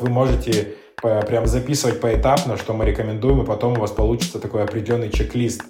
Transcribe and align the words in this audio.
Вы 0.00 0.10
можете 0.10 0.74
прям 1.00 1.46
записывать 1.46 2.00
поэтапно, 2.00 2.56
что 2.56 2.72
мы 2.72 2.84
рекомендуем, 2.84 3.42
и 3.42 3.46
потом 3.46 3.74
у 3.74 3.80
вас 3.80 3.90
получится 3.90 4.38
такой 4.38 4.62
определенный 4.62 5.10
чек-лист. 5.10 5.62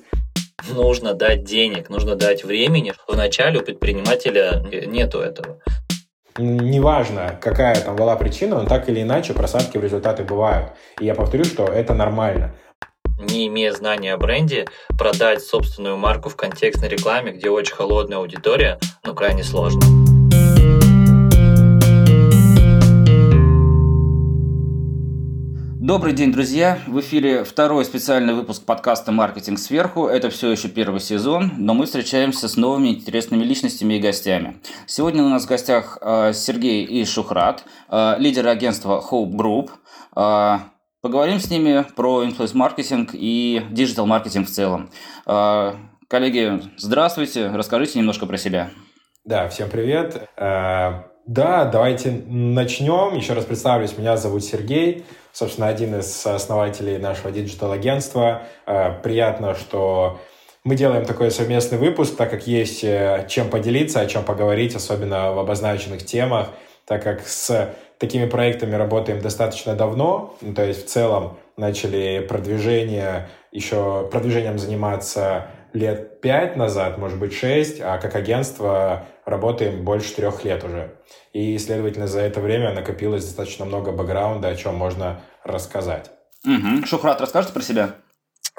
Нужно 0.71 1.15
дать 1.15 1.45
денег, 1.45 1.89
нужно 1.89 2.15
дать 2.15 2.45
времени. 2.45 2.93
Вначале 3.07 3.61
у 3.61 3.63
предпринимателя 3.63 4.63
нету 4.87 5.21
этого. 5.21 5.59
Неважно, 6.37 7.39
какая 7.41 7.75
там 7.81 7.97
была 7.97 8.17
причина, 8.17 8.63
но 8.63 8.69
так 8.69 8.89
или 8.89 9.03
иначе 9.03 9.35
просадки 9.35 9.77
в 9.77 9.83
результаты 9.83 10.25
бывают. 10.25 10.71
И 11.01 11.05
я 11.05 11.15
повторю, 11.15 11.45
что 11.45 11.65
это 11.65 11.95
нормально 11.95 12.55
не 13.19 13.49
имея 13.49 13.73
знания 13.73 14.15
о 14.15 14.17
бренде, 14.17 14.67
продать 14.97 15.43
собственную 15.43 15.97
марку 15.97 16.29
в 16.29 16.37
контекстной 16.37 16.89
рекламе, 16.89 17.33
где 17.33 17.51
очень 17.51 17.75
холодная 17.75 18.19
аудитория, 18.19 18.79
ну, 19.05 19.15
крайне 19.15 19.43
сложно. 19.43 19.81
Добрый 25.89 26.13
день, 26.13 26.31
друзья! 26.31 26.81
В 26.87 27.01
эфире 27.01 27.45
второй 27.45 27.83
специальный 27.83 28.35
выпуск 28.35 28.67
подкаста 28.67 29.11
«Маркетинг 29.11 29.59
сверху». 29.59 30.07
Это 30.07 30.29
все 30.29 30.51
еще 30.51 30.69
первый 30.69 31.01
сезон, 31.01 31.53
но 31.57 31.73
мы 31.73 31.87
встречаемся 31.87 32.47
с 32.47 32.59
новыми 32.59 32.89
интересными 32.89 33.43
личностями 33.43 33.95
и 33.95 33.99
гостями. 33.99 34.61
Сегодня 34.85 35.23
у 35.23 35.31
нас 35.31 35.47
в 35.47 35.49
гостях 35.49 35.97
э, 36.03 36.35
Сергей 36.35 36.85
и 36.85 37.07
Шухрат, 37.07 37.65
э, 37.91 38.17
лидеры 38.19 38.51
агентства 38.51 39.03
Hope 39.11 39.31
Group. 39.31 39.71
Э, 40.15 40.59
поговорим 41.01 41.41
с 41.41 41.49
ними 41.49 41.87
про 41.97 42.23
influence-маркетинг 42.23 43.13
и 43.15 43.63
digital-маркетинг 43.71 44.47
в 44.47 44.51
целом. 44.51 44.91
Коллеги, 45.25 46.65
здравствуйте, 46.77 47.49
расскажите 47.49 47.99
немножко 47.99 48.27
про 48.27 48.37
себя. 48.37 48.69
Да, 49.25 49.49
всем 49.49 49.71
привет. 49.71 50.29
Да, 51.29 51.65
давайте 51.67 52.11
начнем. 52.11 53.15
Еще 53.15 53.35
раз 53.35 53.45
представлюсь, 53.45 53.97
меня 53.97 54.17
зовут 54.17 54.43
Сергей 54.43 55.05
собственно, 55.39 55.69
один 55.69 55.99
из 55.99 56.27
основателей 56.27 56.99
нашего 56.99 57.31
digital-агентства. 57.31 58.43
Э, 58.67 58.93
приятно, 59.03 59.55
что 59.55 60.21
мы 60.65 60.75
делаем 60.75 61.05
такой 61.05 61.31
совместный 61.31 61.79
выпуск, 61.79 62.17
так 62.17 62.31
как 62.31 62.47
есть 62.49 62.83
э, 62.83 63.27
чем 63.29 63.49
поделиться, 63.49 64.01
о 64.01 64.07
чем 64.07 64.25
поговорить, 64.25 64.75
особенно 64.75 65.33
в 65.33 65.39
обозначенных 65.39 66.05
темах, 66.05 66.49
так 66.87 67.05
как 67.05 67.27
с 67.27 67.73
такими 67.99 68.27
проектами 68.27 68.75
работаем 68.75 69.21
достаточно 69.21 69.75
давно, 69.75 70.37
ну, 70.41 70.55
то 70.55 70.65
есть 70.65 70.87
в 70.87 70.89
целом 70.89 71.39
начали 71.57 72.25
продвижение, 72.29 73.29
еще 73.53 74.09
продвижением 74.11 74.59
заниматься 74.59 75.47
лет 75.73 76.21
пять 76.21 76.57
назад, 76.57 76.99
может 76.99 77.19
быть, 77.19 77.33
шесть, 77.33 77.81
а 77.81 77.99
как 77.99 78.17
агентство 78.17 79.05
работаем 79.29 79.85
больше 79.85 80.15
трех 80.15 80.45
лет 80.45 80.65
уже. 80.65 80.97
И, 81.33 81.59
следовательно, 81.59 82.07
за 82.07 82.21
это 82.21 82.41
время 82.41 82.73
накопилось 82.73 83.25
достаточно 83.25 83.65
много 83.65 83.93
бэкграунда, 83.93 84.49
о 84.49 84.57
чем 84.57 84.75
можно 84.75 85.21
рассказать. 85.45 86.11
Угу. 86.45 86.87
Шухрат, 86.87 87.21
расскажите 87.21 87.53
про 87.53 87.63
себя? 87.63 87.95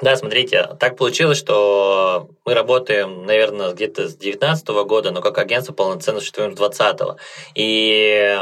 Да, 0.00 0.16
смотрите, 0.16 0.68
так 0.78 0.96
получилось, 0.96 1.36
что 1.36 2.30
мы 2.46 2.54
работаем, 2.54 3.26
наверное, 3.26 3.72
где-то 3.72 4.08
с 4.08 4.14
2019 4.14 4.68
года, 4.86 5.10
но 5.10 5.20
как 5.20 5.36
агентство 5.36 5.74
полноценно 5.74 6.20
существуем 6.20 6.52
с 6.52 6.56
2020. 6.56 7.18
И 7.54 8.38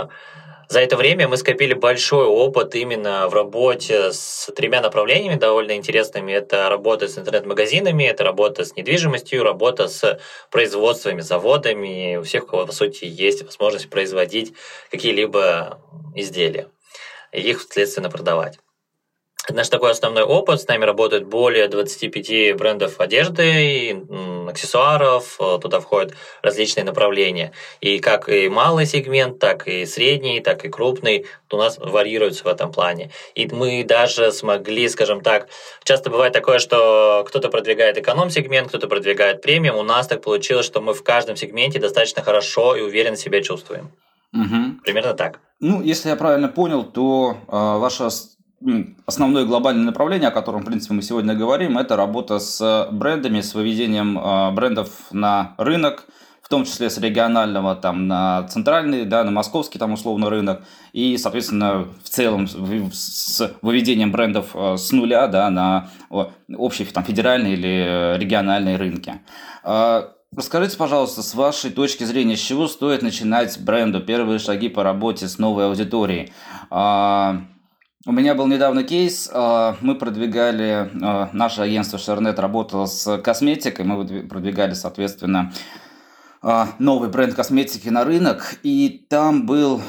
за 0.69 0.80
это 0.80 0.97
время 0.97 1.28
мы 1.28 1.38
скопили 1.38 1.72
большой 1.72 2.27
опыт 2.27 2.74
именно 2.74 3.27
в 3.28 3.34
работе 3.34 4.12
с 4.12 4.52
тремя 4.55 4.83
направлениями 4.83 5.36
довольно 5.36 5.72
интересными. 5.72 6.30
Это 6.33 6.69
работа 6.69 7.08
с 7.08 7.16
интернет-магазинами, 7.16 8.05
это 8.05 8.22
работа 8.22 8.66
с 8.66 8.77
недвижимостью, 8.77 9.44
работа 9.44 9.88
с 9.88 10.20
производствами, 10.50 11.22
заводами. 11.22 12.16
У 12.16 12.22
всех, 12.22 12.44
у 12.44 12.47
кого, 12.48 12.66
по 12.66 12.72
сути, 12.72 13.06
есть 13.06 13.42
возможность 13.44 13.88
производить 13.88 14.52
какие-либо 14.91 15.80
изделия 16.14 16.69
и 17.32 17.41
их, 17.41 17.62
следственно, 17.62 18.10
продавать. 18.10 18.58
Наш 19.50 19.68
такой 19.70 19.92
основной 19.92 20.24
опыт. 20.24 20.60
С 20.60 20.68
нами 20.68 20.84
работают 20.84 21.24
более 21.24 21.68
25 21.68 22.56
брендов 22.56 23.00
одежды, 23.00 24.04
аксессуаров. 24.46 25.36
Э, 25.41 25.59
туда 25.60 25.81
входят 25.81 26.14
различные 26.42 26.84
направления. 26.84 27.53
И 27.81 27.98
как 27.98 28.28
и 28.28 28.48
малый 28.50 28.84
сегмент, 28.84 29.38
так 29.38 29.66
и 29.66 29.87
средний, 29.87 30.41
так 30.41 30.64
и 30.64 30.69
крупный 30.69 31.26
у 31.50 31.56
нас 31.56 31.78
варьируются 31.78 32.44
в 32.44 32.47
этом 32.48 32.70
плане. 32.70 33.10
И 33.34 33.47
мы 33.47 33.84
даже 33.84 34.32
смогли, 34.32 34.87
скажем 34.88 35.22
так, 35.22 35.48
часто 35.82 36.10
бывает 36.10 36.34
такое, 36.34 36.58
что 36.58 37.25
кто-то 37.26 37.48
продвигает 37.48 37.97
эконом-сегмент, 37.97 38.69
кто-то 38.69 38.87
продвигает 38.87 39.41
премиум. 39.41 39.76
У 39.76 39.82
нас 39.82 40.06
так 40.06 40.20
получилось, 40.20 40.66
что 40.66 40.82
мы 40.82 40.92
в 40.92 41.03
каждом 41.03 41.37
сегменте 41.37 41.78
достаточно 41.78 42.22
хорошо 42.22 42.76
и 42.76 42.82
уверенно 42.82 43.16
себя 43.16 43.42
чувствуем. 43.42 43.91
Угу. 44.34 44.82
Примерно 44.84 45.14
так. 45.14 45.41
Ну, 45.60 45.81
если 45.82 46.10
я 46.10 46.16
правильно 46.16 46.48
понял, 46.48 46.84
то 46.84 47.38
э, 47.48 47.50
ваша 47.50 48.10
основное 49.06 49.44
глобальное 49.44 49.84
направление, 49.84 50.28
о 50.28 50.32
котором, 50.32 50.62
в 50.62 50.64
принципе, 50.64 50.94
мы 50.94 51.02
сегодня 51.02 51.34
говорим, 51.34 51.78
это 51.78 51.96
работа 51.96 52.38
с 52.38 52.88
брендами, 52.91 53.41
с 53.41 53.54
выведением 53.54 54.19
а, 54.19 54.50
брендов 54.50 54.91
на 55.12 55.54
рынок, 55.58 56.06
в 56.42 56.48
том 56.48 56.64
числе 56.64 56.88
с 56.88 56.98
регионального 56.98 57.76
там 57.76 58.08
на 58.08 58.44
центральный, 58.48 59.04
да, 59.04 59.22
на 59.22 59.30
московский 59.30 59.78
там 59.78 59.92
условно 59.92 60.30
рынок, 60.30 60.62
и, 60.92 61.16
соответственно, 61.19 61.86
в 62.02 62.08
целом 62.08 62.48
с 62.48 63.54
выведением 63.62 64.10
брендов 64.10 64.48
а, 64.54 64.76
с 64.76 64.90
нуля, 64.90 65.28
да, 65.28 65.50
на 65.50 65.90
общие 66.56 66.86
там 66.88 67.04
федеральные 67.04 67.54
или 67.54 68.19
региональные 68.19 68.76
рынки. 68.76 69.20
А, 69.62 70.14
расскажите, 70.34 70.76
пожалуйста, 70.76 71.22
с 71.22 71.34
вашей 71.34 71.70
точки 71.70 72.02
зрения, 72.02 72.36
с 72.36 72.40
чего 72.40 72.66
стоит 72.66 73.02
начинать 73.02 73.56
бренду, 73.60 74.00
первые 74.00 74.40
шаги 74.40 74.69
по 74.69 74.82
работе 74.82 75.28
с 75.28 75.38
новой 75.38 75.66
аудиторией? 75.66 76.32
У 78.08 78.10
меня 78.10 78.34
был 78.34 78.46
недавно 78.46 78.84
кейс, 78.84 79.28
а, 79.30 79.76
мы 79.82 79.94
продвигали, 79.94 80.91
а, 81.02 81.28
наше 81.34 81.60
агентство 81.60 81.98
Шарнет 81.98 82.38
работало 82.38 82.86
с 82.86 83.19
косметикой, 83.19 83.84
мы 83.84 84.22
продвигали, 84.22 84.72
соответственно, 84.72 85.52
а, 86.41 86.70
новый 86.78 87.10
бренд 87.10 87.34
косметики 87.34 87.91
на 87.91 88.04
рынок, 88.04 88.54
и 88.62 89.04
там 89.10 89.44
был 89.44 89.82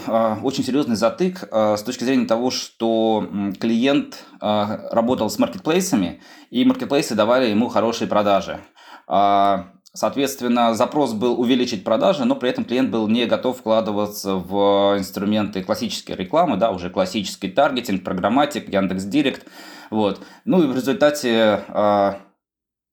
очень 0.43 0.65
серьезный 0.65 0.97
затык 0.97 1.47
с 1.49 1.81
точки 1.81 2.03
зрения 2.03 2.25
того, 2.25 2.51
что 2.51 3.25
клиент 3.57 4.25
работал 4.41 5.29
с 5.29 5.39
маркетплейсами, 5.39 6.19
и 6.49 6.65
маркетплейсы 6.65 7.15
давали 7.15 7.45
ему 7.45 7.69
хорошие 7.69 8.09
продажи. 8.09 8.59
Соответственно, 9.93 10.75
запрос 10.75 11.13
был 11.13 11.39
увеличить 11.39 11.83
продажи, 11.83 12.23
но 12.23 12.35
при 12.35 12.49
этом 12.49 12.63
клиент 12.63 12.91
был 12.91 13.07
не 13.07 13.25
готов 13.25 13.57
вкладываться 13.57 14.35
в 14.35 14.95
инструменты 14.99 15.63
классической 15.63 16.15
рекламы, 16.15 16.57
да, 16.57 16.69
уже 16.69 16.91
классический 16.91 17.49
таргетинг, 17.49 18.03
программатик, 18.03 18.71
Яндекс 18.71 19.05
Директ. 19.05 19.47
Вот. 19.89 20.21
Ну 20.45 20.63
и 20.63 20.67
в 20.67 20.75
результате 20.75 21.63
э, 21.67 22.13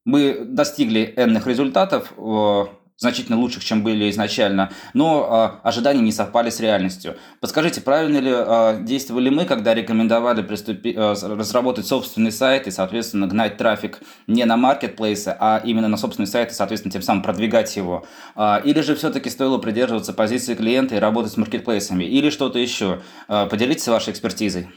мы 0.07 0.45
достигли 0.47 1.13
энных 1.17 1.47
результатов, 1.47 2.15
э, 2.17 2.65
значительно 2.99 3.39
лучших, 3.39 3.65
чем 3.65 3.83
были 3.83 4.09
изначально, 4.11 4.71
но 4.95 5.61
э, 5.63 5.69
ожидания 5.69 6.01
не 6.01 6.13
совпали 6.13 6.49
с 6.49 6.61
реальностью. 6.61 7.17
Подскажите, 7.41 7.83
правильно 7.83 8.19
ли 8.19 8.33
э, 8.35 8.83
действовали 8.83 9.29
мы, 9.29 9.45
когда 9.45 9.75
рекомендовали 9.75 10.43
приступи, 10.43 10.95
э, 10.97 11.13
разработать 11.13 11.87
собственный 11.87 12.33
сайт 12.33 12.67
и, 12.67 12.71
соответственно, 12.71 13.27
гнать 13.27 13.59
трафик 13.59 14.01
не 14.27 14.45
на 14.45 14.57
маркетплейсы, 14.57 15.37
а 15.39 15.61
именно 15.63 15.89
на 15.89 15.99
собственный 15.99 16.27
сайт 16.27 16.53
и, 16.53 16.55
соответственно, 16.55 16.93
тем 16.93 17.03
самым 17.03 17.23
продвигать 17.23 17.77
его? 17.77 18.07
Э, 18.35 18.61
или 18.65 18.81
же 18.81 18.97
все-таки 18.97 19.29
стоило 19.29 19.59
придерживаться 19.59 20.15
позиции 20.15 20.55
клиента 20.55 20.97
и 20.97 20.99
работать 20.99 21.33
с 21.33 21.37
маркетплейсами? 21.37 22.05
Или 22.05 22.31
что-то 22.31 22.59
еще? 22.59 23.03
Э, 23.29 23.47
поделитесь 23.51 23.89
вашей 23.89 24.13
экспертизой. 24.13 24.69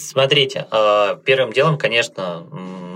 Смотрите, 0.00 0.66
первым 1.24 1.52
делом, 1.52 1.76
конечно, 1.76 2.46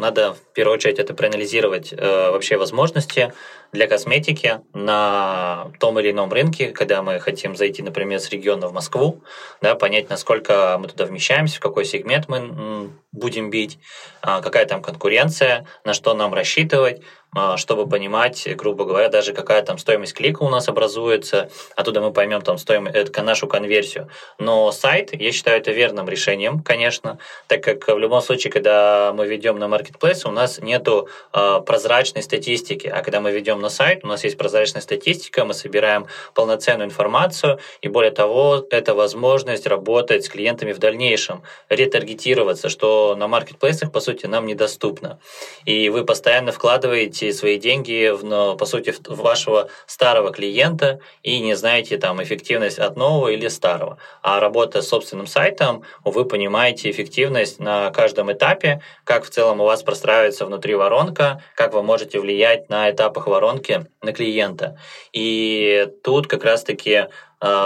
надо 0.00 0.34
в 0.34 0.53
первую 0.54 0.75
очередь 0.75 0.98
это 0.98 1.15
проанализировать 1.15 1.92
вообще 1.92 2.56
возможности 2.56 3.32
для 3.72 3.87
косметики 3.88 4.60
на 4.72 5.72
том 5.81 5.98
или 5.98 6.12
ином 6.12 6.32
рынке, 6.32 6.69
когда 6.69 7.03
мы 7.03 7.19
хотим 7.19 7.56
зайти, 7.56 7.82
например, 7.82 8.20
с 8.20 8.31
региона 8.31 8.69
в 8.69 8.72
Москву, 8.72 9.22
да, 9.60 9.75
понять, 9.75 10.09
насколько 10.09 10.78
мы 10.81 10.88
туда 10.88 11.04
вмещаемся, 11.04 11.56
в 11.56 11.60
какой 11.60 11.84
сегмент 11.84 12.28
мы 12.28 12.91
будем 13.12 13.50
бить, 13.50 13.78
а, 14.22 14.41
какая 14.41 14.66
там 14.66 14.83
конкуренция, 14.83 15.66
на 15.84 15.95
что 15.95 16.15
нам 16.15 16.34
рассчитывать, 16.34 17.00
а, 17.00 17.23
чтобы 17.57 17.89
понимать, 17.89 18.48
грубо 18.57 18.84
говоря, 18.84 19.09
даже 19.09 19.33
какая 19.33 19.63
там 19.63 19.78
стоимость 19.78 20.15
клика 20.15 20.42
у 20.42 20.48
нас 20.48 20.69
образуется, 20.69 21.51
оттуда 21.77 22.01
мы 22.01 22.13
поймем 22.13 22.42
там 22.42 22.59
стоимость, 22.59 22.97
это 22.97 23.22
нашу 23.22 23.47
конверсию. 23.47 24.09
Но 24.39 24.71
сайт, 24.72 25.10
я 25.13 25.33
считаю, 25.33 25.59
это 25.59 25.72
верным 25.72 26.09
решением, 26.09 26.63
конечно, 26.63 27.19
так 27.48 27.63
как 27.63 27.89
в 27.89 27.98
любом 27.98 28.21
случае, 28.21 28.53
когда 28.53 29.13
мы 29.15 29.27
ведем 29.27 29.59
на 29.59 29.69
маркетплейс, 29.69 30.25
у 30.27 30.31
нас 30.31 30.59
нету 30.59 31.09
э, 31.33 31.60
прозрачной 31.66 32.22
статистики, 32.22 32.86
а 32.86 33.03
когда 33.03 33.21
мы 33.21 33.33
ведем 33.33 33.60
на 33.60 33.69
сайт, 33.69 34.04
у 34.04 34.07
нас 34.07 34.25
есть 34.25 34.39
прозрачная 34.39 34.83
статистика, 34.83 35.45
мы 35.45 35.54
собираем 35.54 36.07
полноценную 36.34 36.86
информацию, 36.86 37.59
и 37.81 37.89
более 37.89 38.13
того, 38.13 38.65
это 38.71 38.95
возможность 38.95 39.66
работать 39.66 40.25
с 40.25 40.28
клиентами 40.28 40.72
в 40.72 40.78
дальнейшем, 40.78 41.42
ретаргетироваться, 41.69 42.69
что 42.69 43.15
на 43.16 43.28
маркетплейсах, 43.28 43.91
по 43.92 44.01
сути, 44.01 44.27
нам 44.27 44.47
недоступно. 44.47 45.19
И 45.65 45.89
вы 45.89 46.04
постоянно 46.04 46.53
вкладываете 46.53 47.23
свои 47.32 47.59
деньги, 47.59 48.10
в, 48.10 48.56
по 48.56 48.66
сути, 48.66 48.91
в 48.91 49.21
вашего 49.21 49.68
старого 49.86 50.32
клиента 50.32 51.00
и 51.22 51.41
не 51.41 51.54
знаете 51.54 51.98
там 51.98 52.22
эффективность 52.22 52.78
от 52.78 52.97
нового 52.97 53.28
или 53.28 53.48
старого. 53.48 53.98
А 54.22 54.41
работая 54.41 54.82
с 54.82 54.88
собственным 54.88 55.26
сайтом, 55.26 55.82
вы 56.04 56.24
понимаете 56.24 56.91
эффективность 56.91 57.59
на 57.60 57.91
каждом 57.91 58.32
этапе, 58.32 58.80
как 59.04 59.24
в 59.24 59.30
целом 59.30 59.60
у 59.60 59.65
вас 59.65 59.82
простраивается 59.82 60.47
внутри 60.47 60.74
воронка, 60.74 61.42
как 61.54 61.72
вы 61.74 61.82
можете 61.82 62.21
влиять 62.21 62.68
на 62.68 62.91
этапах 62.91 63.26
воронки 63.26 63.86
на 64.03 64.12
клиента. 64.12 64.78
И 65.12 65.88
тут 66.03 66.26
как 66.26 66.44
раз-таки 66.44 67.06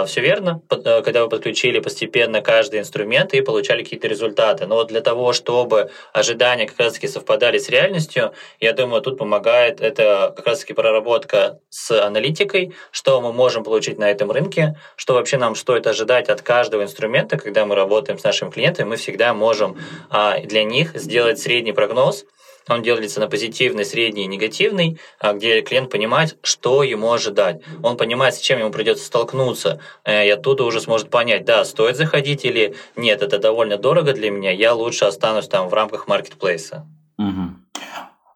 Все 0.05 0.21
верно, 0.21 0.61
э, 0.69 1.01
когда 1.01 1.23
вы 1.23 1.29
подключили 1.29 1.79
постепенно 1.79 2.41
каждый 2.41 2.79
инструмент 2.81 3.33
и 3.33 3.41
получали 3.41 3.83
какие-то 3.83 4.07
результаты. 4.07 4.65
Но 4.65 4.83
для 4.83 4.99
того, 4.99 5.31
чтобы 5.31 5.89
ожидания 6.11 6.67
как 6.67 6.79
раз-таки 6.79 7.07
совпадали 7.07 7.57
с 7.59 7.69
реальностью, 7.69 8.33
я 8.59 8.73
думаю, 8.73 9.01
тут 9.01 9.17
помогает 9.17 9.79
это 9.79 10.33
как 10.35 10.47
раз-таки 10.47 10.73
проработка 10.73 11.59
с 11.69 11.91
аналитикой, 11.91 12.73
что 12.91 13.21
мы 13.21 13.31
можем 13.31 13.63
получить 13.63 13.97
на 13.97 14.11
этом 14.11 14.31
рынке, 14.31 14.75
что 14.97 15.13
вообще 15.13 15.37
нам 15.37 15.55
стоит 15.55 15.87
ожидать 15.87 16.29
от 16.29 16.41
каждого 16.41 16.83
инструмента, 16.83 17.37
когда 17.37 17.65
мы 17.65 17.75
работаем 17.75 18.19
с 18.19 18.23
нашими 18.23 18.49
клиентами, 18.49 18.89
мы 18.89 18.95
всегда 18.97 19.33
можем 19.33 19.77
а, 20.09 20.39
для 20.39 20.63
них 20.63 20.91
сделать 20.95 21.39
средний 21.39 21.71
прогноз, 21.71 22.25
он 22.69 22.83
делится 22.83 23.19
на 23.19 23.27
позитивный, 23.27 23.85
средний 23.85 24.23
и 24.23 24.27
негативный, 24.27 24.99
а 25.19 25.33
где 25.33 25.61
клиент 25.61 25.89
понимает, 25.89 26.37
что 26.43 26.83
ему 26.83 27.11
ожидать. 27.11 27.61
Он 27.83 27.97
понимает, 27.97 28.35
с 28.35 28.39
чем 28.39 28.59
ему 28.59 28.71
придется 28.71 29.05
столкнуться, 29.05 29.79
э, 30.05 30.27
и 30.27 30.29
оттуда 30.29 30.63
уже 30.63 30.79
сможет 30.79 31.09
понять, 31.09 31.45
да, 31.45 31.65
стоит 31.65 31.97
заходить 31.97 32.45
или 32.45 32.75
нет, 32.95 33.21
это 33.21 33.39
довольно 33.39 33.77
дорого 33.77 34.13
для 34.13 34.31
меня, 34.31 34.51
я 34.51 34.73
лучше 34.73 35.05
останусь 35.05 35.47
там 35.47 35.67
в 35.69 35.73
рамках 35.73 36.07
маркетплейса. 36.07 36.85
Угу. 37.17 37.59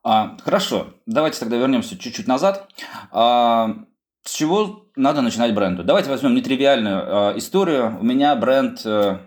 А, 0.04 0.38
хорошо, 0.44 0.88
давайте 1.06 1.40
тогда 1.40 1.58
вернемся 1.58 1.98
чуть-чуть 1.98 2.28
назад. 2.28 2.68
А, 3.12 3.76
с 4.24 4.34
чего 4.34 4.86
надо 4.96 5.22
начинать 5.22 5.54
бренду? 5.54 5.84
Давайте 5.84 6.10
возьмем 6.10 6.36
нетривиальную 6.36 7.04
а, 7.06 7.38
историю. 7.38 7.98
У 8.00 8.04
меня 8.04 8.36
бренд 8.36 8.82
а, 8.86 9.22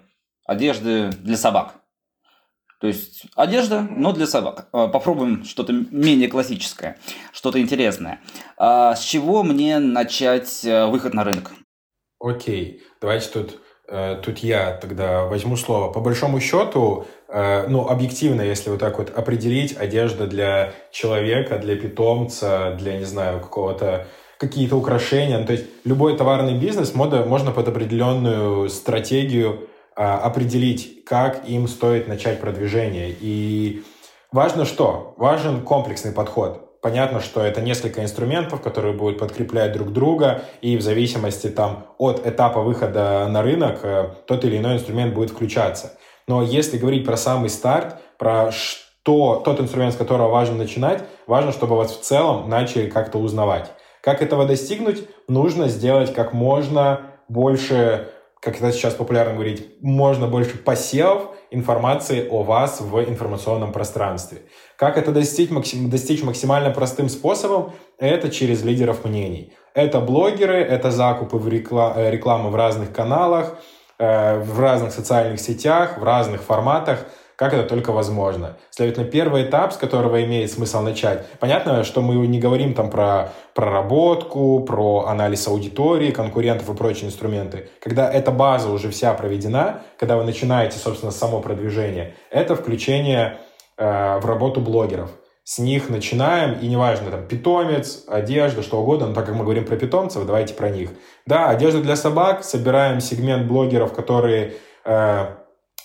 одежды 0.45 1.11
для 1.23 1.37
собак. 1.37 1.75
То 2.81 2.87
есть 2.87 3.25
одежда, 3.35 3.87
но 3.91 4.13
для 4.13 4.27
собак. 4.27 4.69
А, 4.73 4.89
попробуем 4.89 5.45
что-то 5.45 5.73
менее 5.73 6.29
классическое, 6.29 6.99
что-то 7.33 7.61
интересное. 7.61 8.21
А 8.59 8.95
с 8.95 9.03
чего 9.03 9.43
мне 9.43 9.79
начать 9.79 10.65
э, 10.65 10.87
выход 10.87 11.15
на 11.15 11.25
рынок? 11.25 11.53
Окей, 12.21 12.83
давайте 13.01 13.29
тут, 13.29 13.61
э, 13.89 14.21
тут 14.23 14.39
я 14.39 14.73
тогда 14.73 15.25
возьму 15.25 15.57
слово. 15.57 15.91
По 15.91 16.01
большому 16.01 16.39
счету, 16.39 17.07
э, 17.29 17.67
ну, 17.69 17.89
объективно, 17.89 18.43
если 18.43 18.69
вот 18.69 18.81
так 18.81 18.99
вот 18.99 19.11
определить, 19.11 19.75
одежда 19.75 20.27
для 20.27 20.75
человека, 20.93 21.59
для 21.59 21.77
питомца, 21.77 22.77
для, 22.79 22.99
не 22.99 23.05
знаю, 23.05 23.41
какого-то 23.41 24.07
какие-то 24.39 24.77
украшения. 24.77 25.39
Ну, 25.39 25.47
то 25.47 25.53
есть 25.53 25.65
любой 25.85 26.17
товарный 26.17 26.59
бизнес 26.59 26.95
мода, 26.95 27.25
можно 27.25 27.53
под 27.53 27.69
определенную 27.69 28.69
стратегию 28.69 29.69
определить, 29.97 31.05
как 31.05 31.49
им 31.49 31.69
стоит 31.69 32.09
начать 32.09 32.41
продвижение. 32.41 33.15
И 33.19 33.83
важно 34.31 34.65
что? 34.65 35.15
Важен 35.17 35.63
комплексный 35.63 36.13
подход. 36.13 36.81
Понятно, 36.83 37.21
что 37.21 37.41
это 37.43 37.63
несколько 37.63 38.03
инструментов, 38.03 38.61
которые 38.61 38.95
будут 38.95 39.19
подкреплять 39.19 39.73
друг 39.73 39.93
друга, 39.93 40.43
и 40.61 40.77
в 40.77 40.83
зависимости 40.83 41.49
там, 41.49 41.87
от 41.99 42.25
этапа 42.27 42.61
выхода 42.61 43.27
на 43.29 43.43
рынок 43.43 43.81
э, 43.83 44.11
тот 44.27 44.45
или 44.45 44.59
иной 44.59 44.75
инструмент 44.75 45.15
будет 45.15 45.31
включаться. 45.31 45.99
Но 46.29 46.43
если 46.43 46.79
говорить 46.79 47.05
про 47.05 47.17
самый 47.17 47.49
старт, 47.49 47.97
про 48.19 48.53
что, 48.53 49.41
тот 49.45 49.61
инструмент, 49.61 49.95
с 49.95 49.97
которого 49.97 50.29
важно 50.29 50.57
начинать, 50.57 51.03
важно, 51.27 51.53
чтобы 51.53 51.77
вас 51.77 51.97
в 51.97 52.03
целом 52.03 52.49
начали 52.49 52.89
как-то 52.89 53.19
узнавать. 53.19 53.73
Как 54.01 54.23
этого 54.23 54.47
достигнуть? 54.47 55.09
Нужно 55.27 55.69
сделать 55.69 56.15
как 56.15 56.33
можно 56.33 57.01
больше 57.29 58.11
как 58.47 58.59
это 58.59 58.71
сейчас 58.71 58.95
популярно 58.95 59.35
говорить, 59.35 59.67
можно 59.81 60.29
больше 60.29 60.57
посевов 60.57 61.35
информации 61.51 62.29
о 62.31 62.45
вас 62.45 62.81
в 62.81 62.97
информационном 63.01 63.73
пространстве. 63.73 64.43
Как 64.77 64.97
это 64.97 65.11
достичь, 65.11 65.51
максим, 65.51 65.91
достичь 65.91 66.23
максимально 66.23 66.71
простым 66.71 67.09
способом? 67.09 67.73
Это 67.99 68.31
через 68.31 68.63
лидеров 68.63 69.05
мнений. 69.05 69.53
Это 69.75 70.01
блогеры, 70.01 70.59
это 70.59 70.93
закупы 70.93 71.39
в 71.39 71.49
реклам, 71.49 71.95
э, 71.97 72.09
рекламы 72.13 72.51
в 72.51 72.55
разных 72.55 72.93
каналах, 72.93 73.59
э, 73.99 74.39
в 74.39 74.61
разных 74.61 74.93
социальных 74.93 75.41
сетях, 75.41 75.99
в 75.99 76.05
разных 76.05 76.41
форматах– 76.41 77.05
как 77.37 77.53
это 77.53 77.69
только 77.69 77.93
возможно. 77.93 78.57
Следовательно, 78.71 79.07
первый 79.07 79.45
этап, 79.45 79.73
с 79.73 79.77
которого 79.77 80.25
имеет 80.25 80.51
смысл 80.51 80.81
начать, 80.81 81.27
понятно, 81.39 81.85
что 81.85 82.01
мы 82.01 82.27
не 82.27 82.41
говорим 82.41 82.75
там 82.75 82.91
про 82.91 83.33
проработку, 83.55 84.61
про 84.61 85.07
анализ 85.07 85.47
аудитории, 85.47 86.11
конкурентов 86.11 86.69
и 86.71 86.75
прочие 86.75 87.07
инструменты. 87.07 87.69
Когда 87.81 88.11
эта 88.11 88.31
база 88.31 88.71
уже 88.71 88.91
вся 88.91 89.13
проведена, 89.15 89.83
когда 89.99 90.17
вы 90.17 90.25
начинаете, 90.25 90.79
собственно, 90.79 91.13
само 91.13 91.41
продвижение, 91.41 92.15
это 92.31 92.57
включение 92.57 93.39
э, 93.77 94.19
в 94.19 94.27
работу 94.27 94.61
блогеров. 94.61 95.11
С 95.45 95.59
них 95.59 95.91
начинаем, 95.91 96.59
и 96.59 96.67
неважно, 96.67 97.11
там, 97.11 97.25
питомец, 97.25 98.03
одежда, 98.09 98.63
что 98.63 98.81
угодно, 98.81 99.07
но 99.07 99.15
так 99.15 99.27
как 99.27 99.37
мы 99.37 99.45
говорим 99.45 99.65
про 99.65 99.77
питомцев, 99.77 100.27
давайте 100.27 100.55
про 100.55 100.71
них. 100.71 100.91
Да, 101.25 101.49
одежда 101.49 101.81
для 101.83 101.95
собак, 101.95 102.43
собираем 102.43 103.01
сегмент 103.01 103.47
блогеров, 103.47 103.93
которые 103.93 104.55
э, 104.85 105.27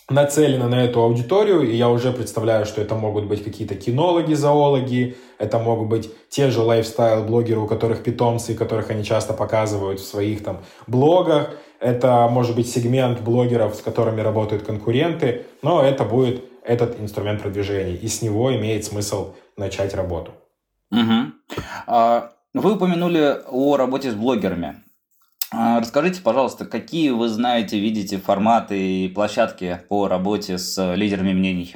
нацелена 0.09 0.67
на 0.67 0.83
эту 0.83 1.01
аудиторию, 1.01 1.61
и 1.61 1.75
я 1.75 1.89
уже 1.89 2.11
представляю, 2.11 2.65
что 2.65 2.81
это 2.81 2.95
могут 2.95 3.25
быть 3.25 3.43
какие-то 3.43 3.75
кинологи, 3.75 4.33
зоологи, 4.33 5.15
это 5.37 5.59
могут 5.59 5.87
быть 5.89 6.09
те 6.29 6.49
же 6.49 6.61
лайфстайл-блогеры, 6.61 7.59
у 7.59 7.67
которых 7.67 8.03
питомцы, 8.03 8.53
которых 8.53 8.89
они 8.89 9.03
часто 9.03 9.33
показывают 9.33 9.99
в 9.99 10.05
своих 10.05 10.43
там 10.43 10.61
блогах, 10.87 11.51
это 11.79 12.27
может 12.29 12.55
быть 12.55 12.69
сегмент 12.69 13.21
блогеров, 13.21 13.75
с 13.75 13.81
которыми 13.81 14.21
работают 14.21 14.63
конкуренты, 14.63 15.45
но 15.61 15.81
это 15.83 16.03
будет 16.03 16.43
этот 16.63 16.99
инструмент 16.99 17.41
продвижения, 17.41 17.95
и 17.95 18.07
с 18.07 18.21
него 18.21 18.53
имеет 18.55 18.85
смысл 18.85 19.33
начать 19.57 19.95
работу. 19.95 20.31
Угу. 20.91 21.31
Вы 22.53 22.73
упомянули 22.73 23.37
о 23.49 23.77
работе 23.77 24.11
с 24.11 24.13
блогерами. 24.13 24.83
А, 25.53 25.81
расскажите, 25.81 26.21
пожалуйста, 26.21 26.65
какие 26.65 27.09
вы 27.09 27.27
знаете, 27.27 27.77
видите 27.77 28.17
форматы 28.17 28.79
и 28.79 29.09
площадки 29.09 29.81
по 29.89 30.07
работе 30.07 30.57
с 30.57 30.95
лидерами 30.95 31.33
мнений? 31.33 31.75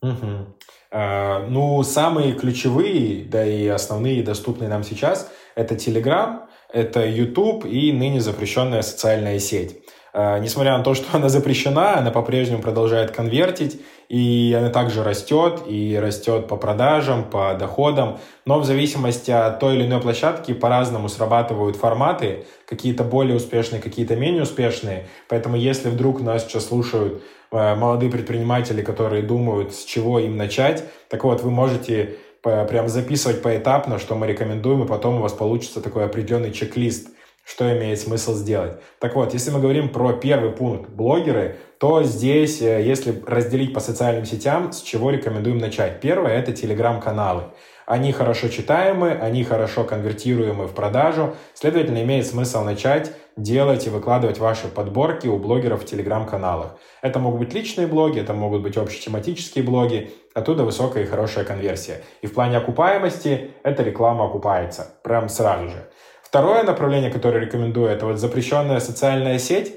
Угу. 0.00 0.56
А, 0.92 1.46
ну, 1.48 1.82
самые 1.82 2.34
ключевые, 2.34 3.24
да 3.24 3.44
и 3.44 3.66
основные, 3.66 4.22
доступные 4.22 4.68
нам 4.68 4.84
сейчас, 4.84 5.28
это 5.56 5.74
Telegram, 5.74 6.46
это 6.72 7.04
YouTube 7.04 7.64
и 7.64 7.92
ныне 7.92 8.20
запрещенная 8.20 8.82
социальная 8.82 9.40
сеть. 9.40 9.83
А, 10.16 10.38
несмотря 10.38 10.78
на 10.78 10.84
то, 10.84 10.94
что 10.94 11.16
она 11.16 11.28
запрещена, 11.28 11.98
она 11.98 12.12
по-прежнему 12.12 12.62
продолжает 12.62 13.10
конвертить, 13.10 13.80
и 14.08 14.56
она 14.56 14.70
также 14.70 15.02
растет, 15.02 15.62
и 15.66 15.98
растет 16.00 16.46
по 16.46 16.56
продажам, 16.56 17.24
по 17.24 17.52
доходам, 17.54 18.20
но 18.46 18.60
в 18.60 18.64
зависимости 18.64 19.32
от 19.32 19.58
той 19.58 19.74
или 19.74 19.86
иной 19.86 20.00
площадки 20.00 20.54
по-разному 20.54 21.08
срабатывают 21.08 21.74
форматы, 21.74 22.46
какие-то 22.64 23.02
более 23.02 23.34
успешные, 23.34 23.82
какие-то 23.82 24.14
менее 24.14 24.44
успешные, 24.44 25.08
поэтому 25.28 25.56
если 25.56 25.88
вдруг 25.88 26.20
нас 26.20 26.44
сейчас 26.44 26.66
слушают 26.66 27.24
э, 27.50 27.74
молодые 27.74 28.12
предприниматели, 28.12 28.82
которые 28.82 29.22
думают, 29.22 29.74
с 29.74 29.84
чего 29.84 30.20
им 30.20 30.36
начать, 30.36 30.84
так 31.08 31.24
вот, 31.24 31.42
вы 31.42 31.50
можете 31.50 32.18
прям 32.40 32.88
записывать 32.88 33.42
поэтапно, 33.42 33.98
что 33.98 34.14
мы 34.14 34.28
рекомендуем, 34.28 34.84
и 34.84 34.86
потом 34.86 35.16
у 35.16 35.22
вас 35.22 35.32
получится 35.32 35.80
такой 35.80 36.04
определенный 36.04 36.52
чек-лист– 36.52 37.08
что 37.44 37.70
имеет 37.76 38.00
смысл 38.00 38.34
сделать. 38.34 38.80
Так 38.98 39.14
вот, 39.14 39.34
если 39.34 39.50
мы 39.50 39.60
говорим 39.60 39.90
про 39.90 40.14
первый 40.14 40.50
пункт 40.50 40.88
блогеры, 40.90 41.56
то 41.78 42.02
здесь, 42.02 42.62
э, 42.62 42.82
если 42.82 43.22
разделить 43.26 43.74
по 43.74 43.80
социальным 43.80 44.24
сетям, 44.24 44.72
с 44.72 44.80
чего 44.80 45.10
рекомендуем 45.10 45.58
начать? 45.58 46.00
Первое– 46.00 46.32
это 46.38 46.52
телеграм-каналы. 46.52 47.44
Они 47.86 48.12
хорошо 48.12 48.48
читаемы, 48.48 49.10
они 49.10 49.44
хорошо 49.44 49.84
конвертируемы 49.84 50.66
в 50.66 50.72
продажу, 50.72 51.34
следовательно, 51.52 52.02
имеет 52.02 52.26
смысл 52.26 52.62
начать 52.62 53.12
делать 53.36 53.86
и 53.86 53.90
выкладывать 53.90 54.38
ваши 54.38 54.68
подборки 54.68 55.26
у 55.26 55.38
блогеров 55.38 55.82
в 55.82 55.86
телеграм-каналах. 55.86 56.76
Это 57.02 57.18
могут 57.18 57.40
быть 57.40 57.52
личные 57.52 57.86
блоги, 57.86 58.20
это 58.20 58.32
могут 58.32 58.62
быть 58.62 58.76
общетематические 58.76 59.64
блоги, 59.64 60.12
оттуда 60.32 60.64
высокая 60.64 61.02
и 61.02 61.06
хорошая 61.06 61.44
конверсия. 61.44 62.02
И 62.22 62.26
в 62.26 62.32
плане 62.32 62.56
окупаемости 62.56 63.50
эта 63.64 63.82
реклама 63.82 64.26
окупается 64.26 64.94
прям 65.02 65.28
сразу 65.28 65.68
же. 65.68 65.88
Второе 66.34 66.64
направление, 66.64 67.12
которое 67.12 67.44
рекомендую, 67.44 67.88
это 67.88 68.06
вот 68.06 68.18
запрещенная 68.18 68.80
социальная 68.80 69.38
сеть. 69.38 69.72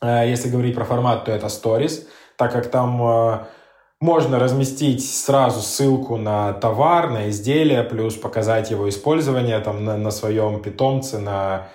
Э, 0.00 0.26
если 0.26 0.48
говорить 0.48 0.74
про 0.74 0.86
формат, 0.86 1.26
то 1.26 1.30
это 1.30 1.48
Stories, 1.48 2.06
так 2.38 2.52
как 2.52 2.70
там 2.70 3.06
э, 3.06 3.44
можно 4.00 4.38
разместить 4.38 5.06
сразу 5.06 5.60
ссылку 5.60 6.16
на 6.16 6.54
товар, 6.54 7.10
на 7.10 7.28
изделие, 7.28 7.82
плюс 7.82 8.14
показать 8.14 8.70
его 8.70 8.88
использование 8.88 9.60
там, 9.60 9.84
на, 9.84 9.98
на 9.98 10.10
своем 10.10 10.62
питомце, 10.62 11.18
на, 11.18 11.68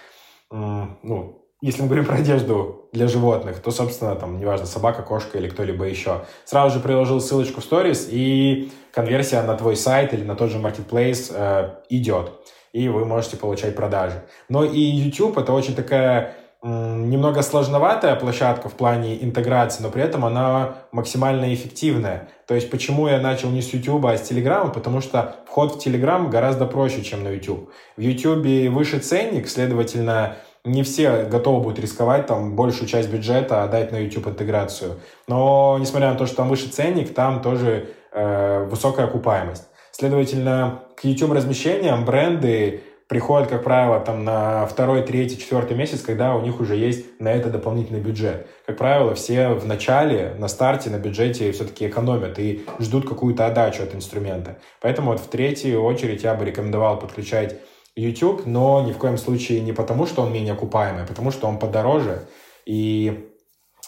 ну, 0.49 1.45
если 1.61 1.83
мы 1.83 1.87
говорим 1.87 2.05
про 2.05 2.15
одежду 2.15 2.89
для 2.91 3.07
животных, 3.07 3.59
то, 3.59 3.69
собственно, 3.69 4.15
там, 4.15 4.39
неважно, 4.39 4.65
собака, 4.65 5.03
кошка 5.03 5.37
или 5.37 5.49
кто-либо 5.49 5.85
еще. 5.85 6.21
Сразу 6.45 6.77
же 6.77 6.81
приложил 6.81 7.21
ссылочку 7.21 7.61
в 7.61 7.63
сторис, 7.63 8.07
и 8.09 8.71
конверсия 8.91 9.43
на 9.43 9.55
твой 9.55 9.75
сайт 9.75 10.15
или 10.15 10.23
на 10.23 10.35
тот 10.35 10.49
же 10.49 10.57
marketplace 10.57 11.31
э, 11.31 11.75
идет. 11.89 12.31
И 12.73 12.87
вы 12.89 13.05
можете 13.05 13.37
получать 13.37 13.75
продажи. 13.75 14.23
Но 14.47 14.63
и 14.63 14.79
YouTube— 14.79 15.37
это 15.39 15.53
очень 15.53 15.75
такая 15.75 16.35
немного 16.61 17.41
сложноватая 17.41 18.15
площадка 18.15 18.67
в 18.67 18.73
плане 18.73 19.23
интеграции, 19.23 19.81
но 19.81 19.89
при 19.89 20.03
этом 20.03 20.25
она 20.25 20.75
максимально 20.91 21.53
эффективная. 21.53 22.27
То 22.47 22.53
есть 22.53 22.69
почему 22.69 23.07
я 23.07 23.21
начал 23.21 23.49
не 23.49 23.61
с 23.61 23.73
YouTube, 23.73 24.05
а 24.05 24.17
с 24.17 24.29
Telegram? 24.29 24.71
Потому 24.71 24.99
что 24.99 25.37
вход 25.47 25.75
в 25.75 25.87
Telegram 25.87 26.29
гораздо 26.29 26.65
проще, 26.65 27.01
чем 27.01 27.23
на 27.23 27.29
YouTube. 27.29 27.69
В 27.95 28.01
YouTube 28.01 28.73
выше 28.73 28.99
ценник, 28.99 29.47
следовательно, 29.47 30.35
не 30.65 30.83
все 30.83 31.23
готовы 31.23 31.61
будут 31.61 31.79
рисковать 31.79 32.25
там 32.25 32.57
большую 32.57 32.89
часть 32.89 33.09
бюджета 33.09 33.63
отдать 33.63 33.93
на 33.93 33.97
YouTube 33.97 34.27
интеграцию. 34.27 34.99
Но 35.27 35.77
несмотря 35.79 36.11
на 36.11 36.17
то, 36.17 36.25
что 36.25 36.35
там 36.37 36.49
выше 36.49 36.67
ценник, 36.67 37.13
там 37.13 37.41
тоже 37.41 37.87
э, 38.11 38.65
высокая 38.65 39.05
окупаемость. 39.05 39.68
Следовательно, 39.99 40.85
к 40.95 41.03
YouTube 41.03 41.33
размещениям 41.33 42.05
бренды 42.05 42.83
приходят, 43.09 43.49
как 43.49 43.65
правило, 43.65 43.99
там 43.99 44.23
на 44.23 44.65
второй, 44.65 45.01
третий, 45.01 45.37
четвертый 45.37 45.75
месяц, 45.75 45.99
когда 45.99 46.35
у 46.35 46.41
них 46.41 46.61
уже 46.61 46.77
есть 46.77 47.19
на 47.19 47.27
это 47.33 47.49
дополнительный 47.49 47.99
бюджет. 47.99 48.47
Как 48.65 48.77
правило, 48.77 49.13
все 49.13 49.49
в 49.49 49.65
начале, 49.67 50.35
на 50.37 50.47
старте, 50.47 50.89
на 50.89 50.99
бюджете 50.99 51.51
все-таки 51.51 51.85
экономят 51.85 52.39
и 52.39 52.65
ждут 52.79 53.09
какую-то 53.09 53.45
отдачу 53.45 53.83
от 53.83 53.93
инструмента. 53.93 54.59
Поэтому 54.79 55.11
вот 55.11 55.19
в 55.19 55.27
третью 55.27 55.83
очередь 55.83 56.23
я 56.23 56.33
бы 56.33 56.45
рекомендовал 56.45 56.97
подключать 56.97 57.59
YouTube, 57.97 58.45
но 58.45 58.81
ни 58.81 58.93
в 58.93 58.97
коем 58.97 59.17
случае 59.17 59.59
не 59.59 59.73
потому, 59.73 60.05
что 60.05 60.21
он 60.21 60.31
менее 60.31 60.53
окупаемый, 60.53 61.03
а 61.03 61.07
потому 61.07 61.31
что 61.31 61.45
он 61.45 61.59
подороже, 61.59 62.21
и 62.65 63.29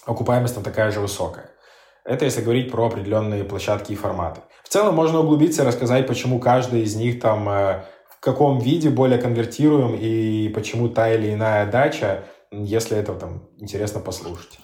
окупаемость 0.05 0.55
там 0.55 0.63
такая 0.65 0.91
же 0.91 0.99
высокая. 0.99 1.51
Это 2.03 2.25
если 2.25 2.41
говорить 2.41 2.69
про 2.69 2.87
определенные 2.87 3.45
площадки 3.45 3.93
и 3.93 3.95
форматы. 3.95 4.41
Целом 4.71 4.95
можно 4.95 5.19
углубиться 5.19 5.63
и 5.63 5.65
рассказать, 5.65 6.07
почему 6.07 6.39
каждый 6.39 6.83
из 6.83 6.95
них 6.95 7.19
там 7.19 7.49
э, 7.49 7.83
в 8.09 8.21
каком 8.21 8.57
виде 8.57 8.89
более 8.89 9.19
конвертируем 9.19 9.97
и 9.99 10.47
почему 10.47 10.87
та 10.87 11.13
или 11.13 11.33
иная 11.33 11.69
дача, 11.69 12.23
если 12.51 12.95
это 12.95 13.13
там 13.15 13.43
интересно 13.59 13.99
послушать. 13.99 14.61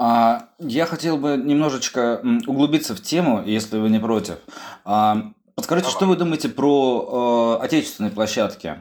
А, 0.00 0.48
я 0.58 0.84
хотел 0.84 1.16
бы 1.16 1.36
немножечко 1.36 2.20
углубиться 2.48 2.96
в 2.96 3.02
тему, 3.02 3.44
если 3.46 3.78
вы 3.78 3.88
не 3.88 4.00
против. 4.00 4.38
А, 4.84 5.30
подскажите, 5.54 5.86
Давай. 5.86 5.96
что 5.96 6.06
вы 6.06 6.16
думаете 6.16 6.48
про 6.48 7.58
э, 7.60 7.64
отечественные 7.64 8.10
площадки? 8.10 8.78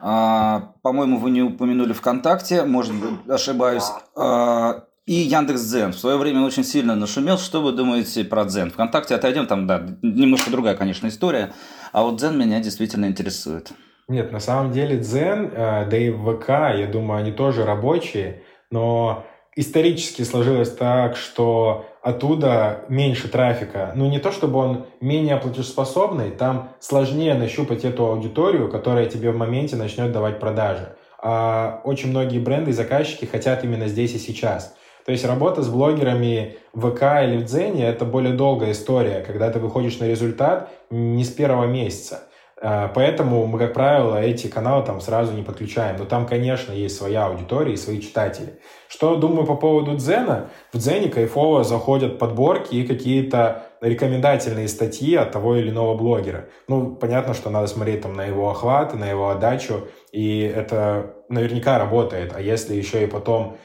А, 0.00 0.72
по-моему, 0.82 1.18
вы 1.18 1.30
не 1.30 1.42
упомянули 1.42 1.92
ВКонтакте, 1.92 2.64
может 2.64 2.92
быть, 2.92 3.30
ошибаюсь. 3.30 3.86
А, 4.16 4.82
и 5.06 5.14
Яндекс 5.14 5.62
Дзен 5.62 5.92
в 5.92 5.98
свое 5.98 6.16
время 6.16 6.42
очень 6.42 6.64
сильно 6.64 6.94
нашумел. 6.94 7.38
Что 7.38 7.60
вы 7.60 7.72
думаете 7.72 8.24
про 8.24 8.44
Дзен? 8.44 8.70
Вконтакте 8.70 9.14
отойдем, 9.14 9.46
там, 9.46 9.66
да, 9.66 9.84
немножко 10.02 10.50
другая, 10.50 10.76
конечно, 10.76 11.08
история. 11.08 11.52
А 11.92 12.02
вот 12.02 12.16
Дзен 12.16 12.38
меня 12.38 12.60
действительно 12.60 13.06
интересует. 13.06 13.72
Нет, 14.08 14.32
на 14.32 14.40
самом 14.40 14.72
деле 14.72 14.98
Дзен, 14.98 15.50
э, 15.52 15.86
да 15.88 15.96
и 15.96 16.10
ВК, 16.10 16.48
я 16.78 16.86
думаю, 16.86 17.20
они 17.20 17.32
тоже 17.32 17.64
рабочие, 17.64 18.42
но 18.70 19.24
исторически 19.56 20.22
сложилось 20.22 20.70
так, 20.72 21.16
что 21.16 21.86
оттуда 22.02 22.84
меньше 22.88 23.28
трафика. 23.28 23.92
Ну, 23.94 24.08
не 24.08 24.18
то, 24.18 24.32
чтобы 24.32 24.58
он 24.58 24.86
менее 25.00 25.36
платежеспособный, 25.36 26.30
там 26.30 26.70
сложнее 26.80 27.34
нащупать 27.34 27.84
эту 27.84 28.06
аудиторию, 28.06 28.70
которая 28.70 29.06
тебе 29.06 29.30
в 29.30 29.36
моменте 29.36 29.76
начнет 29.76 30.12
давать 30.12 30.40
продажи. 30.40 30.96
А 31.20 31.80
очень 31.84 32.10
многие 32.10 32.38
бренды 32.40 32.70
и 32.70 32.74
заказчики 32.74 33.24
хотят 33.24 33.62
именно 33.62 33.86
здесь 33.86 34.14
и 34.14 34.18
сейчас. 34.18 34.74
То 35.04 35.12
есть 35.12 35.24
работа 35.24 35.62
с 35.62 35.68
блогерами 35.68 36.56
в 36.72 36.90
ВК 36.90 37.02
или 37.24 37.38
в 37.38 37.44
Дзене– 37.44 37.86
это 37.88 38.04
более 38.04 38.34
долгая 38.34 38.72
история, 38.72 39.24
когда 39.26 39.50
ты 39.50 39.58
выходишь 39.58 39.98
на 39.98 40.04
результат 40.04 40.70
не 40.90 41.24
с 41.24 41.30
первого 41.30 41.66
месяца. 41.66 42.28
А, 42.64 42.86
поэтому 42.94 43.44
мы, 43.46 43.58
как 43.58 43.74
правило, 43.74 44.22
эти 44.22 44.46
каналы 44.46 44.84
там 44.84 45.00
сразу 45.00 45.32
не 45.32 45.42
подключаем. 45.42 45.96
Но 45.98 46.04
там, 46.04 46.26
конечно, 46.26 46.72
есть 46.72 46.96
своя 46.96 47.26
аудитория 47.26 47.72
и 47.72 47.76
свои 47.76 48.00
читатели. 48.00 48.60
Что 48.88 49.16
думаю 49.16 49.46
по 49.46 49.56
поводу 49.56 49.96
Дзена? 49.96 50.48
В 50.72 50.78
Дзене 50.78 51.08
кайфово 51.08 51.64
заходят 51.64 52.20
подборки 52.20 52.76
и 52.76 52.86
какие-то 52.86 53.64
рекомендательные 53.80 54.68
статьи 54.68 55.16
от 55.16 55.32
того 55.32 55.56
или 55.56 55.70
иного 55.70 55.96
блогера. 55.96 56.46
Ну, 56.68 56.94
понятно, 56.94 57.34
что 57.34 57.50
надо 57.50 57.66
смотреть 57.66 58.02
там 58.02 58.14
на 58.14 58.26
его 58.26 58.48
охват, 58.48 58.94
на 58.94 59.10
его 59.10 59.30
отдачу, 59.30 59.88
и 60.12 60.40
это 60.42 61.16
наверняка 61.28 61.80
работает. 61.80 62.32
А 62.32 62.40
если 62.40 62.76
еще 62.76 63.02
и 63.02 63.06
потом 63.08 63.56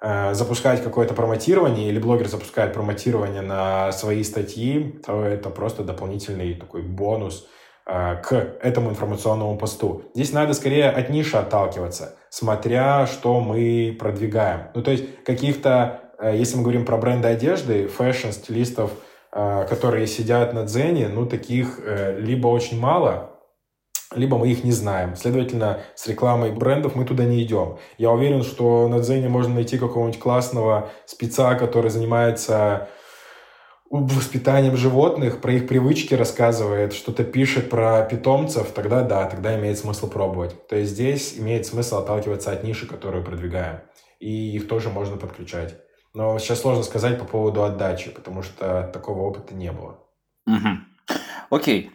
запускать 0.00 0.82
какое-то 0.82 1.12
промотирование 1.12 1.88
или 1.90 1.98
блогер 1.98 2.26
запускает 2.28 2.72
промотирование 2.72 3.42
на 3.42 3.92
свои 3.92 4.22
статьи, 4.22 4.98
то 5.04 5.22
это 5.22 5.50
просто 5.50 5.84
дополнительный 5.84 6.54
такой 6.54 6.82
бонус 6.82 7.46
э, 7.86 8.16
к 8.22 8.32
этому 8.62 8.90
информационному 8.90 9.58
посту. 9.58 10.04
Здесь 10.14 10.32
надо 10.32 10.54
скорее 10.54 10.88
от 10.88 11.10
ниши 11.10 11.36
отталкиваться, 11.36 12.16
смотря 12.30 13.06
что 13.06 13.40
мы 13.40 13.94
продвигаем. 13.98 14.68
Ну, 14.74 14.82
то 14.82 14.90
есть 14.90 15.22
каких-то, 15.22 16.00
э, 16.18 16.34
если 16.34 16.56
мы 16.56 16.62
говорим 16.62 16.86
про 16.86 16.96
бренды 16.96 17.28
одежды, 17.28 17.86
фэшн-стилистов, 17.88 18.90
которые 19.32 20.08
сидят 20.08 20.54
на 20.54 20.64
Дзене, 20.64 21.06
ну, 21.06 21.24
таких 21.24 21.78
либо 22.18 22.48
очень 22.48 22.80
мало, 22.80 23.29
либо 24.14 24.38
мы 24.38 24.48
их 24.50 24.64
не 24.64 24.72
знаем. 24.72 25.16
Следовательно, 25.16 25.80
с 25.94 26.06
рекламой 26.06 26.52
брендов 26.52 26.94
мы 26.94 27.04
туда 27.04 27.24
не 27.24 27.42
идем. 27.42 27.78
Я 27.98 28.10
уверен, 28.10 28.42
что 28.42 28.88
на 28.88 29.00
Дзене 29.00 29.28
можно 29.28 29.54
найти 29.54 29.78
какого-нибудь 29.78 30.20
классного 30.20 30.90
спеца, 31.06 31.54
который 31.54 31.90
занимается 31.90 32.88
воспитанием 33.90 34.76
животных, 34.76 35.40
про 35.40 35.52
их 35.52 35.66
привычки 35.66 36.14
рассказывает, 36.14 36.92
что-то 36.92 37.24
пишет 37.24 37.68
про 37.68 38.02
питомцев, 38.02 38.70
тогда 38.70 39.02
да, 39.02 39.26
тогда 39.26 39.58
имеет 39.58 39.78
смысл 39.78 40.08
пробовать. 40.08 40.68
То 40.68 40.76
есть 40.76 40.92
здесь 40.92 41.36
имеет 41.36 41.66
смысл 41.66 41.98
отталкиваться 41.98 42.52
от 42.52 42.62
ниши, 42.62 42.86
которую 42.86 43.24
продвигаем. 43.24 43.80
И 44.20 44.54
их 44.54 44.68
тоже 44.68 44.90
можно 44.90 45.16
подключать. 45.16 45.76
Но 46.14 46.38
сейчас 46.38 46.60
сложно 46.60 46.84
сказать 46.84 47.18
по 47.18 47.24
поводу 47.24 47.64
отдачи, 47.64 48.10
потому 48.10 48.42
что 48.42 48.88
такого 48.92 49.22
опыта 49.22 49.54
не 49.54 49.72
было. 49.72 49.98
Окей. 51.50 51.90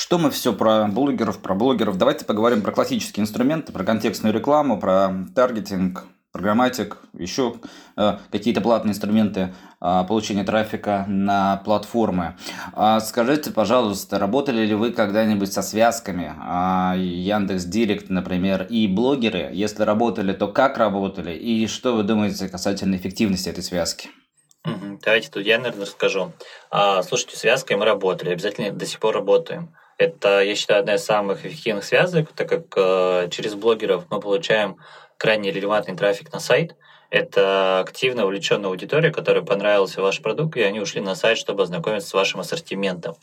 Что 0.00 0.16
мы 0.16 0.30
все 0.30 0.52
про 0.52 0.86
блогеров, 0.86 1.40
про 1.40 1.56
блогеров? 1.56 1.98
Давайте 1.98 2.24
поговорим 2.24 2.62
про 2.62 2.70
классические 2.70 3.24
инструменты, 3.24 3.72
про 3.72 3.82
контекстную 3.82 4.32
рекламу, 4.32 4.78
про 4.78 5.26
таргетинг, 5.34 6.04
программатик, 6.30 6.98
еще 7.14 7.56
э, 7.96 8.18
какие-то 8.30 8.60
платные 8.60 8.92
инструменты 8.92 9.52
э, 9.80 10.04
получения 10.06 10.44
трафика 10.44 11.04
на 11.08 11.56
платформы. 11.64 12.36
А 12.74 13.00
скажите, 13.00 13.50
пожалуйста, 13.50 14.20
работали 14.20 14.64
ли 14.64 14.74
вы 14.76 14.92
когда-нибудь 14.92 15.52
со 15.52 15.62
связками 15.62 16.32
э, 16.32 17.00
Яндекс 17.00 17.64
Директ, 17.64 18.08
например, 18.08 18.68
и 18.70 18.86
блогеры? 18.86 19.50
Если 19.52 19.82
работали, 19.82 20.32
то 20.32 20.46
как 20.46 20.78
работали? 20.78 21.32
И 21.32 21.66
что 21.66 21.96
вы 21.96 22.04
думаете 22.04 22.48
касательно 22.48 22.94
эффективности 22.94 23.48
этой 23.48 23.64
связки? 23.64 24.10
Давайте 25.04 25.28
тут 25.28 25.44
я, 25.44 25.58
наверное, 25.58 25.86
расскажу. 25.86 26.32
А, 26.70 27.02
слушайте, 27.02 27.36
связкой 27.36 27.76
мы 27.76 27.84
работали, 27.84 28.30
обязательно 28.30 28.70
до 28.70 28.86
сих 28.86 29.00
пор 29.00 29.14
работаем. 29.14 29.74
Это, 29.98 30.42
я 30.42 30.54
считаю, 30.54 30.80
одна 30.80 30.94
из 30.94 31.04
самых 31.04 31.44
эффективных 31.44 31.84
связок, 31.84 32.30
так 32.34 32.48
как 32.48 32.62
э, 32.76 33.28
через 33.30 33.54
блогеров 33.54 34.04
мы 34.10 34.20
получаем 34.20 34.78
крайне 35.16 35.50
релевантный 35.50 35.96
трафик 35.96 36.32
на 36.32 36.38
сайт. 36.38 36.76
Это 37.10 37.80
активно 37.80 38.24
увлеченная 38.24 38.70
аудитория, 38.70 39.10
которой 39.10 39.44
понравился 39.44 40.00
ваш 40.00 40.22
продукт, 40.22 40.56
и 40.56 40.62
они 40.62 40.78
ушли 40.78 41.00
на 41.00 41.16
сайт, 41.16 41.36
чтобы 41.36 41.64
ознакомиться 41.64 42.08
с 42.08 42.14
вашим 42.14 42.40
ассортиментом. 42.40 43.16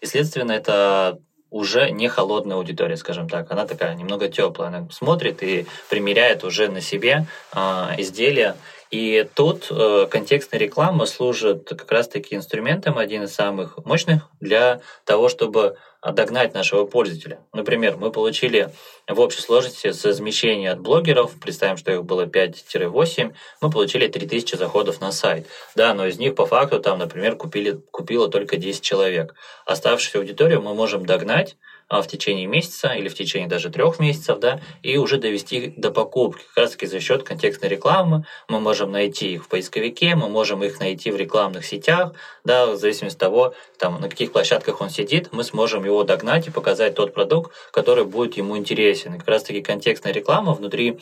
И, 0.00 0.06
следственно, 0.06 0.52
это 0.52 1.18
уже 1.50 1.90
не 1.90 2.08
холодная 2.08 2.56
аудитория, 2.56 2.96
скажем 2.96 3.28
так. 3.28 3.52
Она 3.52 3.66
такая 3.66 3.94
немного 3.94 4.28
теплая. 4.28 4.68
Она 4.68 4.88
смотрит 4.90 5.42
и 5.42 5.66
примеряет 5.90 6.44
уже 6.44 6.68
на 6.68 6.80
себе 6.80 7.26
э, 7.54 7.58
изделия. 7.98 8.56
И 8.90 9.28
тут 9.34 9.66
э, 9.70 10.06
контекстная 10.10 10.60
реклама 10.60 11.04
служит 11.04 11.68
как 11.68 11.90
раз-таки 11.92 12.34
инструментом, 12.34 12.96
один 12.96 13.24
из 13.24 13.34
самых 13.34 13.78
мощных 13.84 14.28
для 14.40 14.80
того, 15.04 15.28
чтобы 15.28 15.76
догнать 16.10 16.52
нашего 16.52 16.84
пользователя. 16.84 17.40
Например, 17.52 17.96
мы 17.96 18.10
получили 18.10 18.70
в 19.06 19.20
общей 19.20 19.40
сложности 19.40 19.92
с 19.92 20.04
размещения 20.04 20.72
от 20.72 20.80
блогеров, 20.80 21.38
представим, 21.40 21.76
что 21.76 21.92
их 21.92 22.04
было 22.04 22.26
5-8, 22.26 23.32
мы 23.60 23.70
получили 23.70 24.08
3000 24.08 24.56
заходов 24.56 25.00
на 25.00 25.12
сайт. 25.12 25.46
Да, 25.76 25.94
но 25.94 26.06
из 26.06 26.18
них 26.18 26.34
по 26.34 26.46
факту 26.46 26.80
там, 26.80 26.98
например, 26.98 27.36
купили, 27.36 27.80
купило 27.92 28.28
только 28.28 28.56
10 28.56 28.82
человек. 28.82 29.34
Оставшуюся 29.64 30.18
аудиторию 30.18 30.60
мы 30.60 30.74
можем 30.74 31.06
догнать 31.06 31.56
в 32.00 32.06
течение 32.06 32.46
месяца 32.46 32.94
или 32.94 33.08
в 33.08 33.14
течение 33.14 33.48
даже 33.48 33.68
трех 33.68 33.98
месяцев, 33.98 34.38
да, 34.38 34.60
и 34.82 34.96
уже 34.96 35.18
довести 35.18 35.74
до 35.76 35.90
покупки. 35.90 36.42
Как 36.54 36.64
раз 36.64 36.70
таки 36.70 36.86
за 36.86 37.00
счет 37.00 37.24
контекстной 37.24 37.68
рекламы 37.68 38.24
мы 38.48 38.60
можем 38.60 38.90
найти 38.92 39.34
их 39.34 39.44
в 39.44 39.48
поисковике, 39.48 40.14
мы 40.14 40.28
можем 40.28 40.62
их 40.64 40.80
найти 40.80 41.10
в 41.10 41.16
рекламных 41.16 41.66
сетях, 41.66 42.14
да, 42.44 42.66
в 42.66 42.76
зависимости 42.76 43.16
от 43.16 43.20
того, 43.20 43.54
там, 43.78 44.00
на 44.00 44.08
каких 44.08 44.32
площадках 44.32 44.80
он 44.80 44.88
сидит, 44.88 45.28
мы 45.32 45.44
сможем 45.44 45.84
его 45.84 46.04
догнать 46.04 46.46
и 46.46 46.50
показать 46.50 46.94
тот 46.94 47.12
продукт, 47.12 47.52
который 47.72 48.04
будет 48.04 48.36
ему 48.36 48.56
интересен. 48.56 49.14
И 49.14 49.18
как 49.18 49.28
раз 49.28 49.42
таки 49.42 49.60
контекстная 49.60 50.12
реклама 50.12 50.54
внутри 50.54 51.00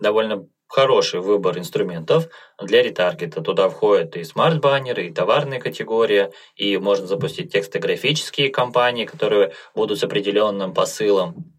довольно 0.00 0.48
хороший 0.74 1.20
выбор 1.20 1.56
инструментов 1.56 2.28
для 2.60 2.82
ретаргета. 2.82 3.40
Туда 3.40 3.68
входят 3.68 4.16
и 4.16 4.24
смарт-баннеры, 4.24 5.06
и 5.06 5.12
товарные 5.12 5.60
категории, 5.60 6.30
и 6.56 6.76
можно 6.78 7.06
запустить 7.06 7.52
текстографические 7.52 8.48
кампании, 8.48 9.04
которые 9.04 9.52
будут 9.74 10.00
с 10.00 10.04
определенным 10.04 10.74
посылом. 10.74 11.54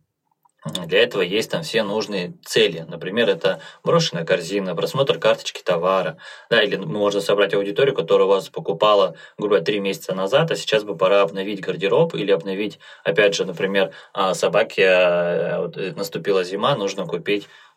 Для 0.66 1.04
этого 1.04 1.22
есть 1.22 1.52
там 1.52 1.62
все 1.62 1.84
нужные 1.84 2.34
цели. 2.44 2.86
Например, 2.90 3.30
это 3.30 3.62
брошенная 3.84 4.26
корзина, 4.26 4.76
просмотр 4.76 5.20
карточки 5.20 5.62
товара. 5.64 6.18
Да, 6.50 6.62
или 6.62 6.76
можно 6.76 7.22
собрать 7.22 7.54
аудиторию, 7.54 7.94
которая 7.94 8.26
у 8.26 8.30
вас 8.30 8.50
покупала, 8.50 9.16
грубо 9.38 9.56
говоря, 9.56 9.64
три 9.64 9.80
месяца 9.80 10.16
назад, 10.16 10.50
а 10.50 10.56
сейчас 10.56 10.84
бы 10.84 10.98
пора 10.98 11.22
обновить 11.22 11.62
гардероб 11.62 12.16
или 12.16 12.32
обновить, 12.32 12.80
опять 13.04 13.36
же, 13.36 13.46
например, 13.46 13.92
а, 14.12 14.34
собаке 14.34 14.86
э, 14.88 15.94
наступила 15.96 16.44
зима, 16.44 16.76
нужно 16.76 17.06
купить 17.06 17.48
а, 17.48 17.75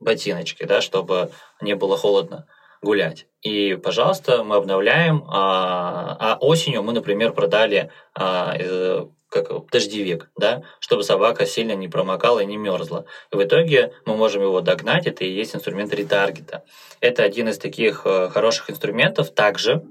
ботиночки, 0.00 0.64
да, 0.64 0.80
чтобы 0.80 1.30
не 1.60 1.74
было 1.74 1.96
холодно 1.96 2.46
гулять. 2.84 3.26
И, 3.42 3.74
пожалуйста, 3.82 4.44
мы 4.44 4.56
обновляем, 4.56 5.24
а, 5.28 6.16
а 6.20 6.38
осенью 6.40 6.82
мы, 6.82 6.92
например, 6.92 7.32
продали 7.32 7.90
а, 8.14 8.54
э, 8.56 9.06
как 9.28 9.70
дождевик, 9.70 10.30
да, 10.36 10.62
чтобы 10.78 11.02
собака 11.02 11.44
сильно 11.46 11.72
не 11.72 11.88
промокала 11.88 12.40
и 12.40 12.46
не 12.46 12.56
мерзла. 12.56 13.06
И 13.32 13.36
в 13.36 13.42
итоге 13.42 13.92
мы 14.06 14.16
можем 14.16 14.42
его 14.42 14.60
догнать, 14.60 15.06
это 15.06 15.24
и 15.24 15.30
есть 15.30 15.56
инструмент 15.56 15.92
ретаргета. 15.92 16.64
Это 17.00 17.24
один 17.24 17.48
из 17.48 17.58
таких 17.58 18.02
э, 18.04 18.28
хороших 18.28 18.70
инструментов. 18.70 19.30
Также, 19.30 19.82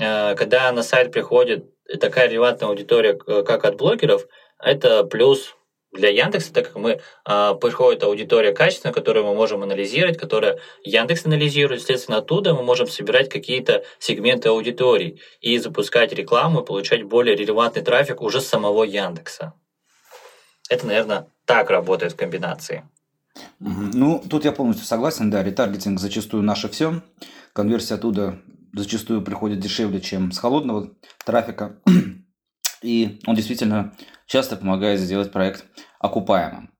э, 0.00 0.34
когда 0.34 0.72
на 0.72 0.82
сайт 0.82 1.12
приходит 1.12 1.70
такая 2.00 2.28
релевантная 2.28 2.68
аудитория, 2.68 3.14
как 3.14 3.64
от 3.64 3.76
блогеров, 3.76 4.26
это 4.58 5.04
плюс 5.04 5.54
для 5.94 6.10
Яндекса, 6.10 6.52
так 6.52 6.66
как 6.66 6.76
мы 6.76 7.00
а, 7.24 7.54
приходит 7.54 8.02
аудитория 8.02 8.52
качественная, 8.52 8.92
которую 8.92 9.24
мы 9.24 9.34
можем 9.34 9.62
анализировать, 9.62 10.18
которая 10.18 10.58
Яндекс 10.82 11.24
анализирует, 11.26 11.82
следственно, 11.82 12.18
оттуда 12.18 12.52
мы 12.52 12.62
можем 12.62 12.86
собирать 12.88 13.28
какие-то 13.28 13.84
сегменты 13.98 14.48
аудиторий 14.48 15.20
и 15.40 15.56
запускать 15.58 16.12
рекламу 16.12 16.60
и 16.60 16.66
получать 16.66 17.04
более 17.04 17.36
релевантный 17.36 17.82
трафик 17.82 18.20
уже 18.20 18.40
с 18.40 18.46
самого 18.46 18.84
Яндекса. 18.84 19.54
Это, 20.68 20.86
наверное, 20.86 21.28
так 21.44 21.70
работает 21.70 22.12
в 22.12 22.16
комбинации. 22.16 22.88
Ну, 23.60 24.22
тут 24.28 24.44
я 24.44 24.52
полностью 24.52 24.86
согласен, 24.86 25.30
да, 25.30 25.42
ретаргетинг 25.42 26.00
зачастую 26.00 26.42
наше 26.42 26.68
все. 26.68 27.02
Конверсия 27.52 27.94
оттуда 27.94 28.40
зачастую 28.72 29.22
приходит 29.22 29.60
дешевле, 29.60 30.00
чем 30.00 30.32
с 30.32 30.38
холодного 30.38 30.90
трафика. 31.24 31.78
И 32.84 33.18
он 33.26 33.34
действительно 33.34 33.94
часто 34.26 34.56
помогает 34.56 35.00
сделать 35.00 35.32
проект 35.32 35.64
окупаемым. 35.98 36.70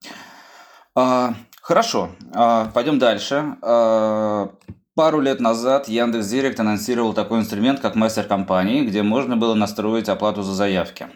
А, 0.94 1.34
хорошо, 1.62 2.10
а, 2.34 2.70
пойдем 2.74 2.98
дальше. 2.98 3.56
А, 3.62 4.50
пару 4.94 5.20
лет 5.20 5.40
назад 5.40 5.88
Яндекс 5.88 6.28
Директ 6.28 6.60
анонсировал 6.60 7.14
такой 7.14 7.40
инструмент, 7.40 7.80
как 7.80 7.94
мастер 7.94 8.24
компании, 8.24 8.84
где 8.84 9.02
можно 9.02 9.36
было 9.38 9.54
настроить 9.54 10.10
оплату 10.10 10.42
за 10.42 10.52
заявки. 10.52 11.06